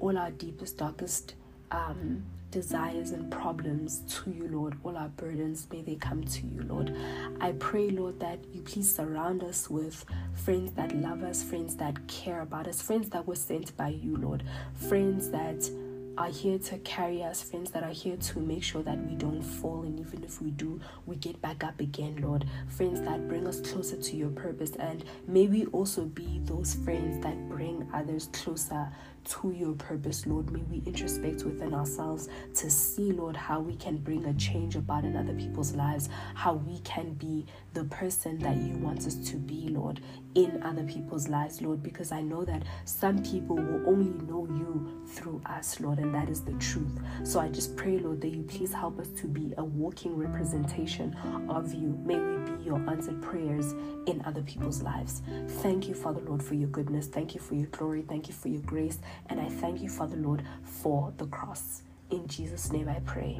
all 0.00 0.16
our 0.16 0.30
deepest, 0.30 0.78
darkest 0.78 1.34
um, 1.70 2.24
desires 2.50 3.10
and 3.10 3.30
problems 3.30 4.02
to 4.08 4.30
you, 4.30 4.48
Lord. 4.48 4.76
All 4.82 4.96
our 4.96 5.08
burdens, 5.08 5.66
may 5.70 5.82
they 5.82 5.94
come 5.94 6.24
to 6.24 6.46
you, 6.46 6.62
Lord. 6.62 6.96
I 7.40 7.52
pray, 7.52 7.90
Lord, 7.90 8.20
that 8.20 8.38
you 8.52 8.62
please 8.62 8.94
surround 8.94 9.44
us 9.44 9.70
with 9.70 10.04
friends 10.34 10.72
that 10.72 10.94
love 10.96 11.22
us, 11.22 11.42
friends 11.42 11.76
that 11.76 12.06
care 12.08 12.40
about 12.40 12.66
us, 12.66 12.82
friends 12.82 13.08
that 13.10 13.26
were 13.26 13.36
sent 13.36 13.76
by 13.76 13.88
you, 13.88 14.16
Lord, 14.16 14.42
friends 14.74 15.30
that 15.30 15.70
are 16.18 16.28
here 16.28 16.58
to 16.58 16.78
carry 16.78 17.22
us, 17.22 17.42
friends 17.42 17.70
that 17.70 17.82
are 17.82 17.90
here 17.90 18.16
to 18.16 18.40
make 18.40 18.62
sure 18.62 18.82
that 18.82 18.98
we 19.06 19.14
don't 19.14 19.42
fall, 19.42 19.82
and 19.82 19.98
even 19.98 20.22
if 20.24 20.42
we 20.42 20.50
do, 20.50 20.80
we 21.06 21.16
get 21.16 21.40
back 21.40 21.64
up 21.64 21.80
again, 21.80 22.18
Lord. 22.20 22.44
Friends 22.68 23.00
that 23.02 23.28
bring 23.28 23.46
us 23.46 23.60
closer 23.60 23.96
to 23.96 24.16
your 24.16 24.30
purpose, 24.30 24.72
and 24.72 25.04
may 25.26 25.46
we 25.46 25.66
also 25.66 26.04
be 26.04 26.40
those 26.44 26.74
friends 26.74 27.22
that 27.22 27.48
bring 27.48 27.88
others 27.94 28.28
closer 28.32 28.92
to 29.22 29.52
your 29.52 29.74
purpose, 29.74 30.26
Lord. 30.26 30.50
May 30.50 30.62
we 30.62 30.82
introspect 30.86 31.44
within 31.44 31.74
ourselves 31.74 32.28
to 32.54 32.70
see, 32.70 33.12
Lord, 33.12 33.36
how 33.36 33.60
we 33.60 33.76
can 33.76 33.98
bring 33.98 34.24
a 34.24 34.34
change 34.34 34.76
about 34.76 35.04
in 35.04 35.16
other 35.16 35.34
people's 35.34 35.74
lives, 35.74 36.08
how 36.34 36.54
we 36.54 36.80
can 36.80 37.12
be 37.14 37.46
the 37.74 37.84
person 37.84 38.38
that 38.38 38.56
you 38.56 38.74
want 38.78 39.06
us 39.06 39.14
to 39.30 39.36
be, 39.36 39.68
Lord, 39.68 40.00
in 40.34 40.62
other 40.62 40.84
people's 40.84 41.28
lives, 41.28 41.60
Lord, 41.60 41.82
because 41.82 42.12
I 42.12 42.20
know 42.22 42.44
that 42.44 42.62
some 42.84 43.22
people 43.22 43.56
will 43.56 43.88
only 43.88 44.10
know 44.26 44.46
you 44.46 45.02
through 45.06 45.42
us, 45.46 45.80
Lord, 45.80 45.98
and 45.98 46.14
that 46.14 46.28
is 46.28 46.42
the 46.42 46.52
truth. 46.54 47.00
So 47.24 47.40
I 47.40 47.48
just 47.48 47.76
pray, 47.76 47.98
Lord, 47.98 48.20
that 48.20 48.28
you 48.28 48.42
please 48.44 48.72
help 48.72 48.98
us 49.00 49.08
to 49.20 49.26
be 49.26 49.52
a 49.58 49.64
walking 49.64 50.16
representation 50.16 51.14
of 51.48 51.74
you. 51.74 51.98
May 52.04 52.18
we 52.18 52.50
be 52.50 52.64
your 52.64 52.78
answered 52.88 53.20
prayers 53.22 53.72
in 54.06 54.22
other 54.24 54.42
people's 54.42 54.82
lives. 54.82 55.22
Thank 55.62 55.88
you, 55.88 55.94
Father, 55.94 56.20
Lord, 56.20 56.42
for 56.42 56.54
your 56.54 56.68
goodness. 56.68 57.06
Thank 57.06 57.34
you 57.34 57.40
for 57.40 57.54
your 57.54 57.66
glory. 57.68 58.02
Thank 58.02 58.28
you 58.28 58.34
for 58.34 58.48
your 58.48 58.62
grace. 58.62 58.98
And 59.28 59.40
I 59.40 59.48
thank 59.48 59.80
you, 59.82 59.88
Father, 59.88 60.16
Lord, 60.16 60.44
for 60.62 61.12
the 61.16 61.26
cross. 61.26 61.82
In 62.10 62.26
Jesus' 62.26 62.70
name 62.72 62.88
I 62.88 63.00
pray. 63.00 63.36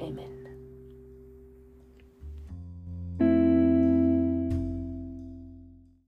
Amen. 0.00 0.37